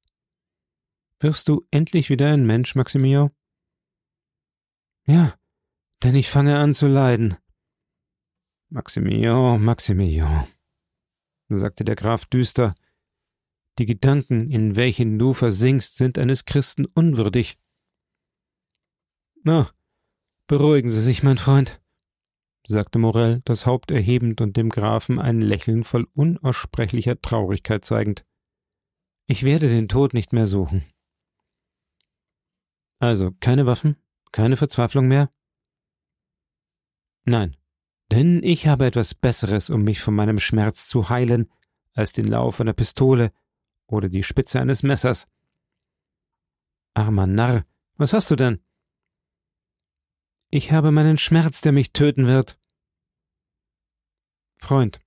Wirst 1.19 1.47
du 1.47 1.65
endlich 1.71 2.09
wieder 2.09 2.31
ein 2.31 2.45
Mensch, 2.45 2.75
Maximilian? 2.75 3.31
Ja, 5.05 5.33
denn 6.03 6.15
ich 6.15 6.29
fange 6.29 6.57
an 6.57 6.73
zu 6.73 6.87
leiden. 6.87 7.35
Maximilian, 8.69 9.63
Maximilian, 9.63 10.47
sagte 11.49 11.83
der 11.83 11.95
Graf 11.95 12.25
düster, 12.25 12.73
die 13.79 13.85
Gedanken, 13.85 14.51
in 14.51 14.75
welchen 14.75 15.17
du 15.17 15.33
versinkst, 15.33 15.95
sind 15.95 16.17
eines 16.17 16.45
Christen 16.45 16.85
unwürdig. 16.85 17.57
Na, 19.43 19.69
beruhigen 20.47 20.89
Sie 20.89 21.01
sich, 21.01 21.23
mein 21.23 21.37
Freund, 21.37 21.81
sagte 22.65 22.99
Morell, 22.99 23.41
das 23.45 23.65
Haupt 23.65 23.91
erhebend 23.91 24.41
und 24.41 24.57
dem 24.57 24.69
Grafen 24.69 25.19
ein 25.19 25.41
Lächeln 25.41 25.83
voll 25.83 26.07
unaussprechlicher 26.13 27.21
Traurigkeit 27.21 27.85
zeigend. 27.85 28.25
Ich 29.27 29.43
werde 29.43 29.69
den 29.69 29.87
Tod 29.87 30.13
nicht 30.13 30.33
mehr 30.33 30.47
suchen. 30.47 30.83
Also 32.99 33.31
keine 33.39 33.65
Waffen, 33.65 33.97
keine 34.31 34.55
Verzweiflung 34.55 35.07
mehr? 35.07 35.29
Nein, 37.25 37.55
denn 38.11 38.43
ich 38.43 38.67
habe 38.67 38.85
etwas 38.85 39.15
Besseres, 39.15 39.69
um 39.69 39.83
mich 39.83 40.01
von 40.01 40.15
meinem 40.15 40.39
Schmerz 40.39 40.87
zu 40.87 41.09
heilen, 41.09 41.49
als 41.93 42.13
den 42.13 42.25
Lauf 42.25 42.59
einer 42.59 42.73
Pistole 42.73 43.31
oder 43.87 44.09
die 44.09 44.23
Spitze 44.23 44.59
eines 44.59 44.83
Messers. 44.83 45.27
Armer 46.93 47.27
Narr, 47.27 47.65
was 47.95 48.13
hast 48.13 48.31
du 48.31 48.35
denn? 48.35 48.59
Ich 50.55 50.71
habe 50.71 50.91
meinen 50.91 51.17
Schmerz, 51.17 51.61
der 51.61 51.71
mich 51.71 51.93
töten 51.93 52.27
wird. 52.27 52.59
Freund, 54.53 54.99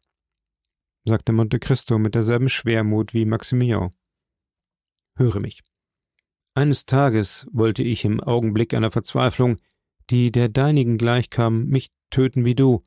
sagte 1.04 1.30
Monte 1.30 1.60
Cristo 1.60 1.98
mit 1.98 2.16
derselben 2.16 2.48
Schwermut 2.48 3.14
wie 3.14 3.24
Maximilian, 3.26 3.92
höre 5.16 5.38
mich. 5.38 5.62
Eines 6.56 6.84
Tages 6.84 7.46
wollte 7.52 7.84
ich 7.84 8.04
im 8.04 8.18
Augenblick 8.18 8.74
einer 8.74 8.90
Verzweiflung, 8.90 9.56
die 10.10 10.32
der 10.32 10.48
deinigen 10.48 10.98
gleichkam, 10.98 11.66
mich 11.66 11.92
töten 12.10 12.44
wie 12.44 12.56
du. 12.56 12.82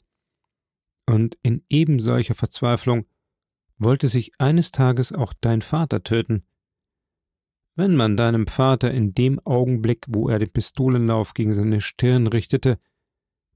Und 1.05 1.37
in 1.41 1.63
eben 1.69 2.01
solcher 2.01 2.35
Verzweiflung 2.35 3.05
wollte 3.77 4.09
sich 4.09 4.33
eines 4.37 4.73
Tages 4.73 5.13
auch 5.13 5.31
dein 5.39 5.61
Vater 5.61 6.03
töten. 6.03 6.45
Wenn 7.79 7.95
man 7.95 8.17
deinem 8.17 8.45
Vater 8.45 8.91
in 8.91 9.13
dem 9.13 9.39
Augenblick, 9.45 10.05
wo 10.09 10.27
er 10.27 10.37
den 10.37 10.51
Pistolenlauf 10.51 11.33
gegen 11.33 11.53
seine 11.53 11.79
Stirn 11.79 12.27
richtete, 12.27 12.77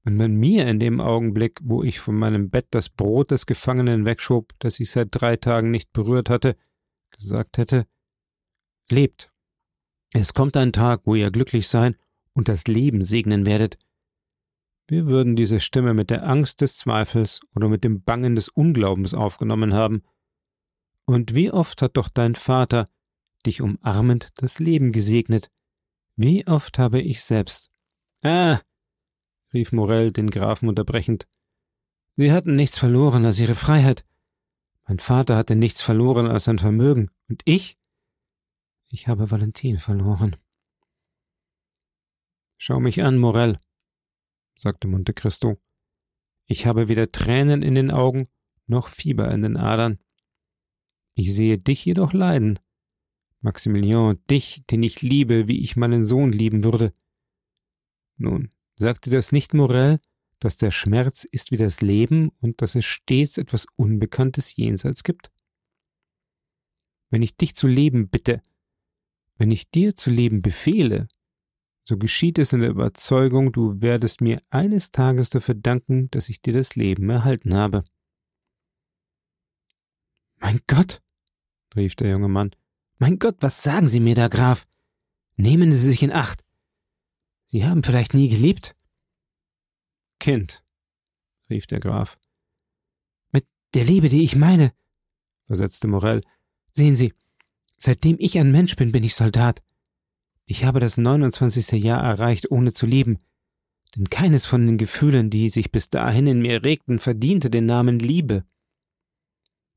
wenn 0.02 0.16
man 0.16 0.34
mir 0.36 0.66
in 0.66 0.78
dem 0.78 0.98
Augenblick, 0.98 1.60
wo 1.62 1.82
ich 1.82 2.00
von 2.00 2.14
meinem 2.14 2.48
Bett 2.48 2.68
das 2.70 2.88
Brot 2.88 3.32
des 3.32 3.44
Gefangenen 3.44 4.06
wegschob, 4.06 4.54
das 4.60 4.80
ich 4.80 4.90
seit 4.90 5.08
drei 5.10 5.36
Tagen 5.36 5.70
nicht 5.70 5.92
berührt 5.92 6.30
hatte, 6.30 6.56
gesagt 7.10 7.58
hätte, 7.58 7.86
lebt. 8.88 9.30
Es 10.14 10.32
kommt 10.32 10.56
ein 10.56 10.72
Tag, 10.72 11.02
wo 11.04 11.14
ihr 11.14 11.30
glücklich 11.30 11.68
sein 11.68 11.94
und 12.32 12.48
das 12.48 12.64
Leben 12.66 13.02
segnen 13.02 13.44
werdet. 13.44 13.76
Wir 14.88 15.04
würden 15.04 15.36
diese 15.36 15.60
Stimme 15.60 15.92
mit 15.92 16.08
der 16.08 16.26
Angst 16.26 16.62
des 16.62 16.78
Zweifels 16.78 17.40
oder 17.54 17.68
mit 17.68 17.84
dem 17.84 18.02
Bangen 18.02 18.36
des 18.36 18.48
Unglaubens 18.48 19.12
aufgenommen 19.12 19.74
haben. 19.74 20.02
Und 21.04 21.34
wie 21.34 21.50
oft 21.50 21.82
hat 21.82 21.98
doch 21.98 22.08
dein 22.08 22.36
Vater 22.36 22.86
dich 23.46 23.60
umarmend 23.60 24.30
das 24.36 24.58
Leben 24.58 24.92
gesegnet. 24.92 25.50
Wie 26.16 26.46
oft 26.46 26.78
habe 26.78 27.00
ich 27.00 27.24
selbst. 27.24 27.70
Ah, 28.22 28.60
rief 29.52 29.72
Morell 29.72 30.12
den 30.12 30.30
Grafen 30.30 30.68
unterbrechend. 30.68 31.26
Sie 32.16 32.32
hatten 32.32 32.54
nichts 32.54 32.78
verloren 32.78 33.24
als 33.24 33.38
ihre 33.38 33.54
Freiheit. 33.54 34.04
Mein 34.86 34.98
Vater 34.98 35.36
hatte 35.36 35.56
nichts 35.56 35.82
verloren 35.82 36.26
als 36.26 36.44
sein 36.44 36.58
Vermögen. 36.58 37.10
Und 37.28 37.42
ich? 37.44 37.78
Ich 38.88 39.08
habe 39.08 39.30
Valentin 39.30 39.78
verloren. 39.78 40.36
Schau 42.56 42.80
mich 42.80 43.02
an, 43.02 43.18
Morell, 43.18 43.58
sagte 44.56 44.86
Monte 44.86 45.12
Cristo. 45.12 45.58
Ich 46.46 46.66
habe 46.66 46.88
weder 46.88 47.10
Tränen 47.10 47.62
in 47.62 47.74
den 47.74 47.90
Augen 47.90 48.28
noch 48.66 48.88
Fieber 48.88 49.30
in 49.30 49.42
den 49.42 49.56
Adern. 49.56 49.98
Ich 51.14 51.34
sehe 51.34 51.58
dich 51.58 51.84
jedoch 51.84 52.12
leiden. 52.12 52.58
Maximilian, 53.44 54.18
dich, 54.30 54.64
den 54.70 54.82
ich 54.82 55.02
liebe, 55.02 55.48
wie 55.48 55.60
ich 55.60 55.76
meinen 55.76 56.02
Sohn 56.02 56.30
lieben 56.30 56.64
würde. 56.64 56.94
Nun, 58.16 58.48
sagte 58.76 59.10
das 59.10 59.32
nicht 59.32 59.52
Morell, 59.52 60.00
dass 60.38 60.56
der 60.56 60.70
Schmerz 60.70 61.24
ist 61.24 61.50
wie 61.50 61.58
das 61.58 61.82
Leben 61.82 62.30
und 62.40 62.62
dass 62.62 62.74
es 62.74 62.86
stets 62.86 63.36
etwas 63.36 63.66
Unbekanntes 63.76 64.56
jenseits 64.56 65.04
gibt? 65.04 65.30
Wenn 67.10 67.20
ich 67.20 67.36
dich 67.36 67.54
zu 67.54 67.66
leben 67.66 68.08
bitte, 68.08 68.42
wenn 69.36 69.50
ich 69.50 69.70
dir 69.70 69.94
zu 69.94 70.10
leben 70.10 70.40
befehle, 70.40 71.06
so 71.84 71.98
geschieht 71.98 72.38
es 72.38 72.54
in 72.54 72.60
der 72.60 72.70
Überzeugung, 72.70 73.52
du 73.52 73.82
werdest 73.82 74.22
mir 74.22 74.40
eines 74.48 74.90
Tages 74.90 75.28
dafür 75.28 75.54
danken, 75.54 76.10
dass 76.10 76.30
ich 76.30 76.40
dir 76.40 76.54
das 76.54 76.76
Leben 76.76 77.10
erhalten 77.10 77.52
habe. 77.52 77.84
Mein 80.36 80.60
Gott, 80.66 81.02
rief 81.76 81.94
der 81.94 82.08
junge 82.08 82.28
Mann, 82.28 82.52
mein 82.98 83.18
Gott, 83.18 83.36
was 83.40 83.62
sagen 83.62 83.88
Sie 83.88 84.00
mir 84.00 84.14
da, 84.14 84.28
Graf? 84.28 84.66
Nehmen 85.36 85.72
Sie 85.72 85.86
sich 85.86 86.02
in 86.02 86.12
Acht. 86.12 86.44
Sie 87.46 87.64
haben 87.64 87.82
vielleicht 87.82 88.14
nie 88.14 88.28
geliebt? 88.28 88.74
Kind, 90.20 90.62
rief 91.50 91.66
der 91.66 91.80
Graf, 91.80 92.18
mit 93.32 93.46
der 93.74 93.84
Liebe, 93.84 94.08
die 94.08 94.22
ich 94.22 94.36
meine, 94.36 94.72
versetzte 95.46 95.88
Morell. 95.88 96.22
Sehen 96.72 96.96
Sie, 96.96 97.12
seitdem 97.78 98.16
ich 98.18 98.38
ein 98.38 98.50
Mensch 98.50 98.76
bin, 98.76 98.92
bin 98.92 99.04
ich 99.04 99.14
Soldat. 99.14 99.62
Ich 100.46 100.64
habe 100.64 100.80
das 100.80 100.96
29. 100.96 101.72
Jahr 101.82 102.02
erreicht, 102.02 102.50
ohne 102.50 102.72
zu 102.72 102.86
lieben. 102.86 103.18
Denn 103.96 104.10
keines 104.10 104.46
von 104.46 104.66
den 104.66 104.78
Gefühlen, 104.78 105.30
die 105.30 105.50
sich 105.50 105.70
bis 105.70 105.88
dahin 105.88 106.26
in 106.26 106.40
mir 106.40 106.64
regten, 106.64 106.98
verdiente 106.98 107.50
den 107.50 107.66
Namen 107.66 107.98
Liebe. 107.98 108.44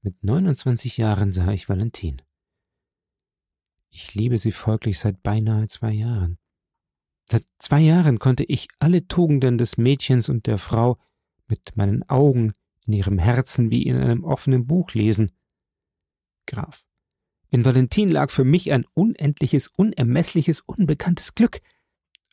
Mit 0.01 0.23
29 0.23 0.97
Jahren 0.97 1.31
sah 1.31 1.51
ich 1.51 1.69
Valentin. 1.69 2.21
Ich 3.89 4.13
liebe 4.15 4.37
sie 4.37 4.51
folglich 4.51 4.99
seit 4.99 5.23
beinahe 5.23 5.67
zwei 5.67 5.91
Jahren. 5.91 6.37
Seit 7.29 7.43
zwei 7.59 7.81
Jahren 7.81 8.19
konnte 8.19 8.43
ich 8.43 8.67
alle 8.79 9.07
Tugenden 9.07 9.57
des 9.57 9.77
Mädchens 9.77 10.29
und 10.29 10.47
der 10.47 10.57
Frau 10.57 10.97
mit 11.47 11.75
meinen 11.75 12.03
Augen 12.09 12.53
in 12.85 12.93
ihrem 12.93 13.19
Herzen 13.19 13.69
wie 13.69 13.83
in 13.83 13.97
einem 13.97 14.23
offenen 14.23 14.65
Buch 14.65 14.93
lesen. 14.93 15.31
Graf, 16.45 16.85
in 17.49 17.63
Valentin 17.63 18.09
lag 18.09 18.29
für 18.29 18.43
mich 18.43 18.71
ein 18.71 18.85
unendliches, 18.93 19.67
unermessliches, 19.67 20.61
unbekanntes 20.61 21.35
Glück. 21.35 21.59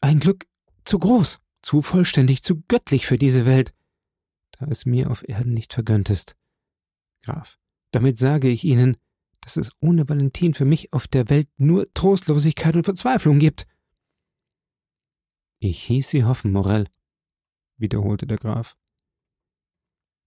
Ein 0.01 0.21
Glück 0.21 0.47
zu 0.85 0.99
groß, 0.99 1.41
zu 1.63 1.83
vollständig, 1.83 2.43
zu 2.43 2.63
göttlich 2.63 3.07
für 3.07 3.19
diese 3.19 3.47
Welt, 3.47 3.73
da 4.53 4.67
es 4.67 4.87
mir 4.87 5.11
auf 5.11 5.27
Erden 5.29 5.55
nicht 5.55 5.73
vergönnt 5.73 6.11
ist. 6.11 6.37
Graf, 7.23 7.59
damit 7.91 8.19
sage 8.19 8.49
ich 8.49 8.65
Ihnen, 8.65 8.97
dass 9.45 9.57
es 9.57 9.71
ohne 9.81 10.09
Valentin 10.09 10.55
für 10.55 10.65
mich 10.65 10.93
auf 10.93 11.07
der 11.07 11.29
Welt 11.29 11.49
nur 11.59 11.93
Trostlosigkeit 11.93 12.75
und 12.77 12.85
Verzweiflung 12.85 13.39
gibt. 13.39 13.67
Ich 15.59 15.83
hieß 15.85 16.11
Sie 16.11 16.25
hoffen, 16.25 16.51
Morell, 16.51 16.89
wiederholte 17.77 18.27
der 18.27 18.39
Graf. 18.39 18.77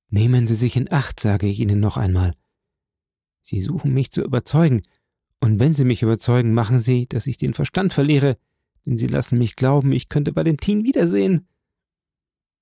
Nehmen 0.09 0.47
Sie 0.47 0.55
sich 0.55 0.75
in 0.75 0.91
Acht, 0.91 1.19
sage 1.19 1.47
ich 1.47 1.59
Ihnen 1.59 1.79
noch 1.79 1.97
einmal. 1.97 2.33
Sie 3.41 3.61
suchen 3.61 3.93
mich 3.93 4.11
zu 4.11 4.23
überzeugen, 4.23 4.81
und 5.39 5.59
wenn 5.59 5.75
Sie 5.75 5.85
mich 5.85 6.01
überzeugen, 6.01 6.53
machen 6.53 6.79
Sie, 6.79 7.07
dass 7.07 7.27
ich 7.27 7.37
den 7.37 7.53
Verstand 7.53 7.93
verliere, 7.93 8.37
denn 8.85 8.97
Sie 8.97 9.07
lassen 9.07 9.37
mich 9.37 9.55
glauben, 9.55 9.91
ich 9.91 10.09
könnte 10.09 10.35
Valentin 10.35 10.83
wiedersehen. 10.83 11.47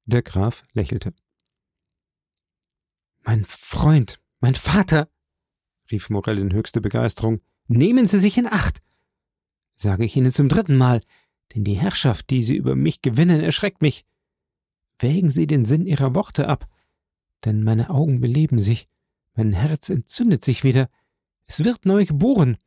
Der 0.05 0.21
Graf 0.21 0.65
lächelte. 0.73 1.13
Mein 3.23 3.45
Freund, 3.45 4.19
mein 4.39 4.55
Vater, 4.55 5.09
rief 5.91 6.09
Morell 6.09 6.39
in 6.39 6.53
höchster 6.53 6.81
Begeisterung, 6.81 7.41
nehmen 7.67 8.05
Sie 8.05 8.19
sich 8.19 8.37
in 8.37 8.47
Acht. 8.47 8.81
Sage 9.75 10.05
ich 10.05 10.15
Ihnen 10.15 10.31
zum 10.31 10.49
dritten 10.49 10.77
Mal, 10.77 11.01
denn 11.53 11.63
die 11.63 11.73
Herrschaft, 11.73 12.29
die 12.29 12.43
Sie 12.43 12.55
über 12.55 12.75
mich 12.75 13.01
gewinnen, 13.01 13.41
erschreckt 13.41 13.81
mich. 13.81 14.05
Wägen 14.99 15.29
Sie 15.29 15.47
den 15.47 15.65
Sinn 15.65 15.85
Ihrer 15.85 16.15
Worte 16.15 16.47
ab, 16.47 16.67
denn 17.43 17.63
meine 17.63 17.89
Augen 17.89 18.21
beleben 18.21 18.59
sich, 18.59 18.87
mein 19.35 19.53
Herz 19.53 19.89
entzündet 19.89 20.43
sich 20.43 20.63
wieder, 20.63 20.89
es 21.45 21.63
wird 21.63 21.85
neu 21.85 22.05
geboren. 22.05 22.57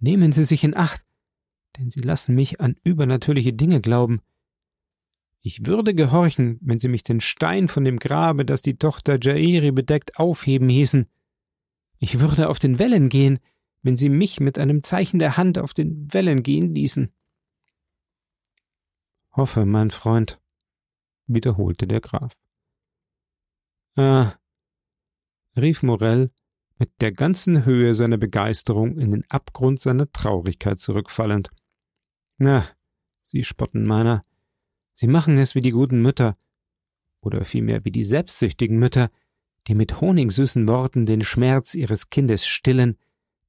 Nehmen 0.00 0.32
Sie 0.32 0.44
sich 0.44 0.64
in 0.64 0.76
Acht, 0.76 1.04
denn 1.78 1.90
Sie 1.90 2.00
lassen 2.00 2.34
mich 2.34 2.60
an 2.60 2.76
übernatürliche 2.82 3.52
Dinge 3.52 3.80
glauben. 3.80 4.20
Ich 5.42 5.66
würde 5.66 5.94
gehorchen, 5.94 6.58
wenn 6.60 6.78
Sie 6.78 6.88
mich 6.88 7.02
den 7.02 7.20
Stein 7.20 7.68
von 7.68 7.84
dem 7.84 7.98
Grabe, 7.98 8.44
das 8.44 8.60
die 8.60 8.76
Tochter 8.76 9.18
Jairi 9.20 9.70
bedeckt, 9.70 10.18
aufheben 10.18 10.68
hießen. 10.68 11.06
Ich 12.00 12.18
würde 12.18 12.48
auf 12.48 12.58
den 12.58 12.78
Wellen 12.78 13.10
gehen, 13.10 13.38
wenn 13.82 13.96
Sie 13.96 14.08
mich 14.08 14.40
mit 14.40 14.58
einem 14.58 14.82
Zeichen 14.82 15.18
der 15.18 15.36
Hand 15.36 15.58
auf 15.58 15.74
den 15.74 16.12
Wellen 16.12 16.42
gehen 16.42 16.74
ließen. 16.74 17.12
Hoffe, 19.32 19.66
mein 19.66 19.90
Freund, 19.90 20.40
wiederholte 21.26 21.86
der 21.86 22.00
Graf. 22.00 22.36
Ah, 23.96 24.32
rief 25.56 25.82
Morell 25.82 26.30
mit 26.78 26.90
der 27.02 27.12
ganzen 27.12 27.66
Höhe 27.66 27.94
seiner 27.94 28.16
Begeisterung 28.16 28.98
in 28.98 29.10
den 29.10 29.24
Abgrund 29.28 29.80
seiner 29.80 30.10
Traurigkeit 30.10 30.78
zurückfallend. 30.78 31.50
Na, 32.38 32.64
Sie 33.22 33.44
spotten 33.44 33.84
meiner. 33.84 34.22
Sie 34.94 35.06
machen 35.06 35.36
es 35.36 35.54
wie 35.54 35.60
die 35.60 35.70
guten 35.70 36.00
Mütter, 36.00 36.36
oder 37.20 37.44
vielmehr 37.44 37.84
wie 37.84 37.90
die 37.90 38.04
selbstsüchtigen 38.04 38.78
Mütter, 38.78 39.10
die 39.68 39.74
mit 39.74 40.00
honigsüßen 40.00 40.68
Worten 40.68 41.06
den 41.06 41.22
Schmerz 41.22 41.74
ihres 41.74 42.10
Kindes 42.10 42.46
stillen, 42.46 42.96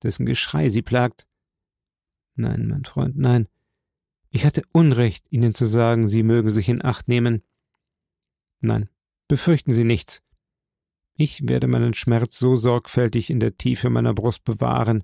dessen 0.03 0.25
Geschrei 0.25 0.69
sie 0.69 0.81
plagt. 0.81 1.27
Nein, 2.35 2.67
mein 2.67 2.85
Freund, 2.85 3.17
nein. 3.17 3.47
Ich 4.29 4.45
hatte 4.45 4.63
Unrecht, 4.71 5.25
Ihnen 5.29 5.53
zu 5.53 5.65
sagen, 5.65 6.07
Sie 6.07 6.23
mögen 6.23 6.49
sich 6.49 6.69
in 6.69 6.83
Acht 6.83 7.09
nehmen. 7.09 7.43
Nein, 8.61 8.89
befürchten 9.27 9.73
Sie 9.73 9.83
nichts. 9.83 10.21
Ich 11.15 11.47
werde 11.49 11.67
meinen 11.67 11.93
Schmerz 11.93 12.39
so 12.39 12.55
sorgfältig 12.55 13.29
in 13.29 13.41
der 13.41 13.57
Tiefe 13.57 13.89
meiner 13.89 14.13
Brust 14.13 14.45
bewahren, 14.45 15.03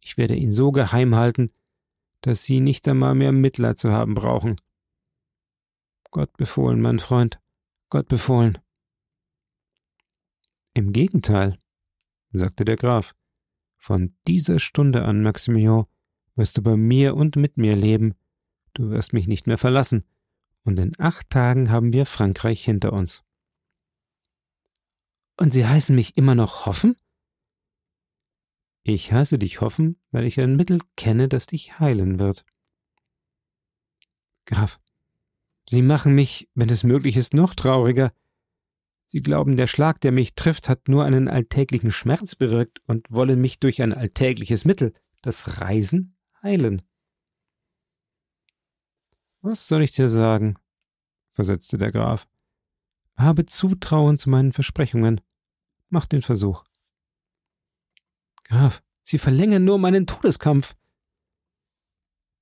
ich 0.00 0.16
werde 0.16 0.34
ihn 0.34 0.50
so 0.50 0.72
geheim 0.72 1.14
halten, 1.14 1.50
dass 2.22 2.44
Sie 2.44 2.60
nicht 2.60 2.88
einmal 2.88 3.14
mehr 3.14 3.32
Mitleid 3.32 3.78
zu 3.78 3.92
haben 3.92 4.14
brauchen. 4.14 4.56
Gott 6.10 6.36
befohlen, 6.36 6.80
mein 6.80 6.98
Freund, 6.98 7.40
Gott 7.88 8.08
befohlen. 8.08 8.58
Im 10.74 10.92
Gegenteil, 10.92 11.58
sagte 12.32 12.64
der 12.64 12.76
Graf, 12.76 13.14
von 13.76 14.14
dieser 14.26 14.58
Stunde 14.58 15.04
an, 15.04 15.22
Maximilian, 15.22 15.86
wirst 16.36 16.56
du 16.56 16.62
bei 16.62 16.76
mir 16.76 17.16
und 17.16 17.36
mit 17.36 17.56
mir 17.56 17.74
leben, 17.74 18.14
du 18.74 18.90
wirst 18.90 19.12
mich 19.12 19.26
nicht 19.26 19.46
mehr 19.46 19.58
verlassen, 19.58 20.04
und 20.62 20.78
in 20.78 20.92
acht 20.98 21.30
Tagen 21.30 21.70
haben 21.70 21.92
wir 21.92 22.06
Frankreich 22.06 22.64
hinter 22.64 22.92
uns. 22.92 23.24
Und 25.36 25.52
Sie 25.54 25.66
heißen 25.66 25.94
mich 25.94 26.16
immer 26.16 26.34
noch 26.34 26.66
Hoffen? 26.66 26.96
Ich 28.82 29.12
heiße 29.12 29.38
dich 29.38 29.60
Hoffen, 29.60 29.98
weil 30.10 30.24
ich 30.24 30.38
ein 30.40 30.56
Mittel 30.56 30.80
kenne, 30.96 31.28
das 31.28 31.46
dich 31.46 31.80
heilen 31.80 32.18
wird. 32.18 32.44
Graf, 34.44 34.78
Sie 35.68 35.82
machen 35.82 36.14
mich, 36.14 36.48
wenn 36.54 36.68
es 36.68 36.84
möglich 36.84 37.16
ist, 37.16 37.32
noch 37.32 37.54
trauriger. 37.54 38.12
Sie 39.12 39.22
glauben, 39.22 39.56
der 39.56 39.66
Schlag, 39.66 40.00
der 40.00 40.12
mich 40.12 40.36
trifft, 40.36 40.68
hat 40.68 40.86
nur 40.86 41.04
einen 41.04 41.26
alltäglichen 41.26 41.90
Schmerz 41.90 42.36
bewirkt 42.36 42.78
und 42.86 43.10
wollen 43.10 43.40
mich 43.40 43.58
durch 43.58 43.82
ein 43.82 43.92
alltägliches 43.92 44.64
Mittel, 44.64 44.92
das 45.20 45.60
Reisen, 45.60 46.16
heilen. 46.44 46.82
Was 49.40 49.66
soll 49.66 49.82
ich 49.82 49.90
dir 49.90 50.08
sagen? 50.08 50.54
versetzte 51.32 51.76
der 51.76 51.90
Graf. 51.90 52.28
Habe 53.16 53.46
Zutrauen 53.46 54.16
zu 54.16 54.30
meinen 54.30 54.52
Versprechungen. 54.52 55.20
Mach 55.88 56.06
den 56.06 56.22
Versuch. 56.22 56.62
Graf, 58.44 58.80
Sie 59.02 59.18
verlängern 59.18 59.64
nur 59.64 59.78
meinen 59.78 60.06
Todeskampf. 60.06 60.76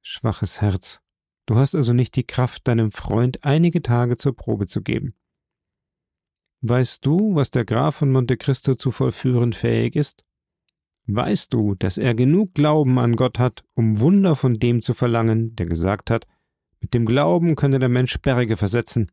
Schwaches 0.03 0.61
Herz. 0.61 1.01
Du 1.47 1.57
hast 1.57 1.75
also 1.75 1.95
nicht 1.95 2.15
die 2.15 2.27
Kraft, 2.27 2.69
deinem 2.69 2.93
Freund 2.93 3.43
einige 3.43 3.81
Tage 3.81 4.19
zur 4.19 4.37
Probe 4.37 4.67
zu 4.67 4.83
geben. 4.83 5.15
Weißt 6.61 7.07
du, 7.07 7.35
was 7.35 7.51
der 7.51 7.65
Graf 7.65 7.97
von 7.97 8.11
Monte 8.11 8.37
Cristo 8.37 8.75
zu 8.75 8.91
vollführen 8.91 9.53
fähig 9.53 9.95
ist? 9.97 10.25
Weißt 11.07 11.53
du, 11.53 11.75
dass 11.75 11.99
er 11.99 12.15
genug 12.15 12.55
Glauben 12.55 12.99
an 12.99 13.17
Gott 13.17 13.39
hat, 13.39 13.65
um 13.75 14.01
Wunder 14.01 14.37
von 14.37 14.59
dem 14.59 14.83
zu 14.83 14.93
verlangen, 14.93 15.55
der 15.57 15.67
gesagt 15.67 16.11
hat, 16.11 16.27
mit 16.81 16.95
dem 16.95 17.07
Glauben 17.07 17.57
könne 17.57 17.79
der 17.79 17.89
Mensch 17.89 18.21
Berge 18.21 18.57
versetzen? 18.57 19.11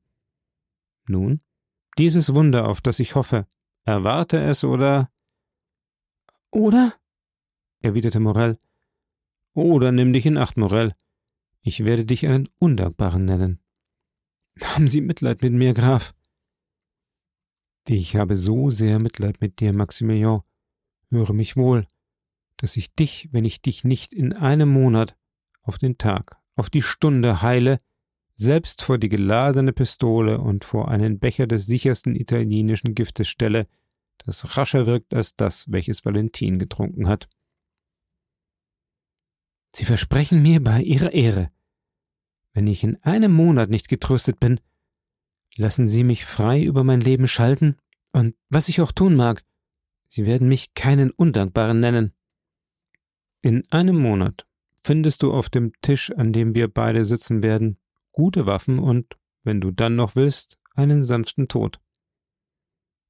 Nun, 1.08 1.42
dieses 1.98 2.34
Wunder, 2.34 2.68
auf 2.68 2.82
das 2.82 3.00
ich 3.00 3.16
hoffe, 3.16 3.48
Erwarte 3.86 4.42
es 4.42 4.64
oder. 4.64 5.12
Oder? 6.50 6.94
erwiderte 7.82 8.20
Morell. 8.20 8.58
Oder 9.54 9.92
nimm 9.92 10.12
dich 10.12 10.26
in 10.26 10.40
Acht, 10.40 10.58
Morell. 10.58 10.94
Ich 11.62 11.86
werde 11.86 12.04
dich 12.04 12.26
einen 12.26 12.50
Undankbaren 12.60 13.24
nennen. 13.24 13.60
Haben 14.60 14.88
Sie 14.88 15.02
Mitleid 15.02 15.44
mit 15.44 15.54
mir, 15.54 15.74
Graf? 15.76 16.16
Ich 17.88 18.16
habe 18.16 18.36
so 18.36 18.72
sehr 18.72 19.00
Mitleid 19.00 19.42
mit 19.42 19.60
dir, 19.60 19.76
Maximilian. 19.76 20.42
Höre 21.12 21.34
mich 21.34 21.56
wohl, 21.56 21.86
dass 22.58 22.78
ich 22.78 22.96
dich, 22.96 23.30
wenn 23.32 23.46
ich 23.46 23.62
dich 23.62 23.84
nicht 23.84 24.14
in 24.14 24.34
einem 24.34 24.70
Monat 24.70 25.16
auf 25.62 25.78
den 25.78 26.00
Tag, 26.00 26.38
auf 26.56 26.72
die 26.72 26.82
Stunde 26.82 27.44
heile, 27.44 27.80
selbst 28.36 28.82
vor 28.82 28.98
die 28.98 29.10
geladene 29.10 29.72
Pistole 29.72 30.42
und 30.42 30.66
vor 30.66 30.90
einen 30.90 31.20
Becher 31.20 31.46
des 31.46 31.68
sichersten 31.68 32.16
italienischen 32.16 32.96
Giftes 32.96 33.28
stelle, 33.28 33.68
das 34.18 34.58
rascher 34.58 34.88
wirkt 34.88 35.14
als 35.14 35.36
das, 35.36 35.72
welches 35.72 36.06
Valentin 36.06 36.58
getrunken 36.58 37.08
hat. 37.08 37.30
Sie 39.70 39.86
versprechen 39.86 40.42
mir 40.42 40.64
bei 40.64 40.82
Ihrer 40.82 41.14
Ehre, 41.14 41.52
wenn 42.54 42.66
ich 42.66 42.84
in 42.84 42.96
einem 43.04 43.32
Monat 43.32 43.70
nicht 43.70 43.90
getröstet 43.90 44.40
bin, 44.40 44.60
lassen 45.58 45.88
Sie 45.88 46.04
mich 46.04 46.26
frei 46.26 46.64
über 46.64 46.84
mein 46.84 47.02
Leben 47.02 47.28
schalten, 47.28 47.78
und 48.12 48.36
was 48.50 48.70
ich 48.70 48.82
auch 48.82 48.92
tun 48.92 49.16
mag, 49.16 49.44
Sie 50.08 50.26
werden 50.26 50.48
mich 50.48 50.74
keinen 50.74 51.12
Undankbaren 51.12 51.80
nennen. 51.80 52.14
In 53.42 53.64
einem 53.72 53.98
Monat 53.98 54.48
findest 54.84 55.24
du 55.24 55.34
auf 55.34 55.50
dem 55.50 55.74
Tisch, 55.82 56.12
an 56.12 56.32
dem 56.32 56.56
wir 56.56 56.68
beide 56.68 57.06
sitzen 57.06 57.44
werden, 57.44 57.80
gute 58.12 58.46
Waffen 58.46 58.80
und, 58.80 59.18
wenn 59.44 59.60
du 59.60 59.72
dann 59.72 59.96
noch 59.96 60.16
willst, 60.16 60.60
einen 60.76 61.04
sanften 61.04 61.48
Tod. 61.48 61.80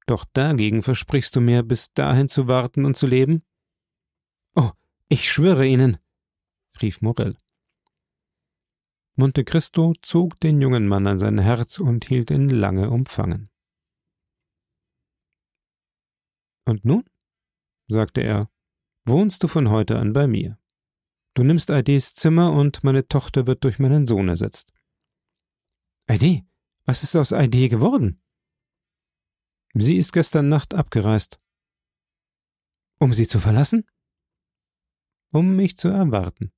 Doch 0.06 0.24
dagegen 0.32 0.82
versprichst 0.82 1.34
du 1.36 1.40
mir, 1.40 1.62
bis 1.62 1.92
dahin 1.92 2.28
zu 2.28 2.48
warten 2.48 2.84
und 2.84 2.96
zu 2.96 3.06
leben? 3.06 3.44
Oh, 4.54 4.70
ich 5.08 5.30
schwöre 5.30 5.66
Ihnen, 5.66 5.98
rief 6.80 7.00
Morell. 7.00 7.36
Monte 9.18 9.44
Cristo 9.44 9.94
zog 10.02 10.38
den 10.40 10.60
jungen 10.60 10.86
Mann 10.86 11.06
an 11.06 11.18
sein 11.18 11.38
Herz 11.38 11.78
und 11.78 12.04
hielt 12.04 12.30
ihn 12.30 12.50
lange 12.50 12.90
umfangen. 12.90 13.48
Und 16.66 16.84
nun, 16.84 17.04
sagte 17.88 18.20
er, 18.20 18.50
wohnst 19.06 19.42
du 19.42 19.48
von 19.48 19.70
heute 19.70 19.98
an 19.98 20.12
bei 20.12 20.26
mir. 20.26 20.58
Du 21.32 21.44
nimmst 21.44 21.70
Aides 21.70 22.14
Zimmer 22.14 22.52
und 22.52 22.84
meine 22.84 23.08
Tochter 23.08 23.46
wird 23.46 23.64
durch 23.64 23.78
meinen 23.78 24.04
Sohn 24.04 24.28
ersetzt. 24.28 24.72
Aide? 26.06 26.46
Was 26.84 27.02
ist 27.02 27.16
aus 27.16 27.32
Aide 27.32 27.68
geworden? 27.68 28.22
Sie 29.74 29.96
ist 29.96 30.12
gestern 30.12 30.48
Nacht 30.48 30.74
abgereist. 30.74 31.40
Um 32.98 33.12
sie 33.12 33.26
zu 33.26 33.38
verlassen? 33.38 33.86
Um 35.32 35.56
mich 35.56 35.76
zu 35.76 35.88
erwarten. 35.88 36.52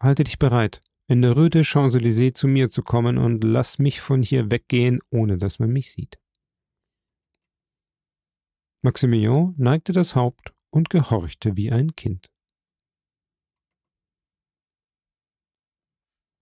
Halte 0.00 0.24
dich 0.24 0.38
bereit, 0.38 0.80
in 1.06 1.22
der 1.22 1.32
Rue 1.32 1.50
des 1.50 1.66
Champs-Élysées 1.66 2.34
zu 2.34 2.48
mir 2.48 2.68
zu 2.70 2.82
kommen 2.82 3.18
und 3.18 3.44
lass 3.44 3.78
mich 3.78 4.00
von 4.00 4.22
hier 4.22 4.50
weggehen, 4.50 5.00
ohne 5.10 5.38
dass 5.38 5.58
man 5.58 5.70
mich 5.70 5.92
sieht. 5.92 6.18
Maximilian 8.82 9.54
neigte 9.56 9.92
das 9.92 10.14
Haupt 10.14 10.52
und 10.70 10.90
gehorchte 10.90 11.56
wie 11.56 11.70
ein 11.70 11.94
Kind. 11.94 12.30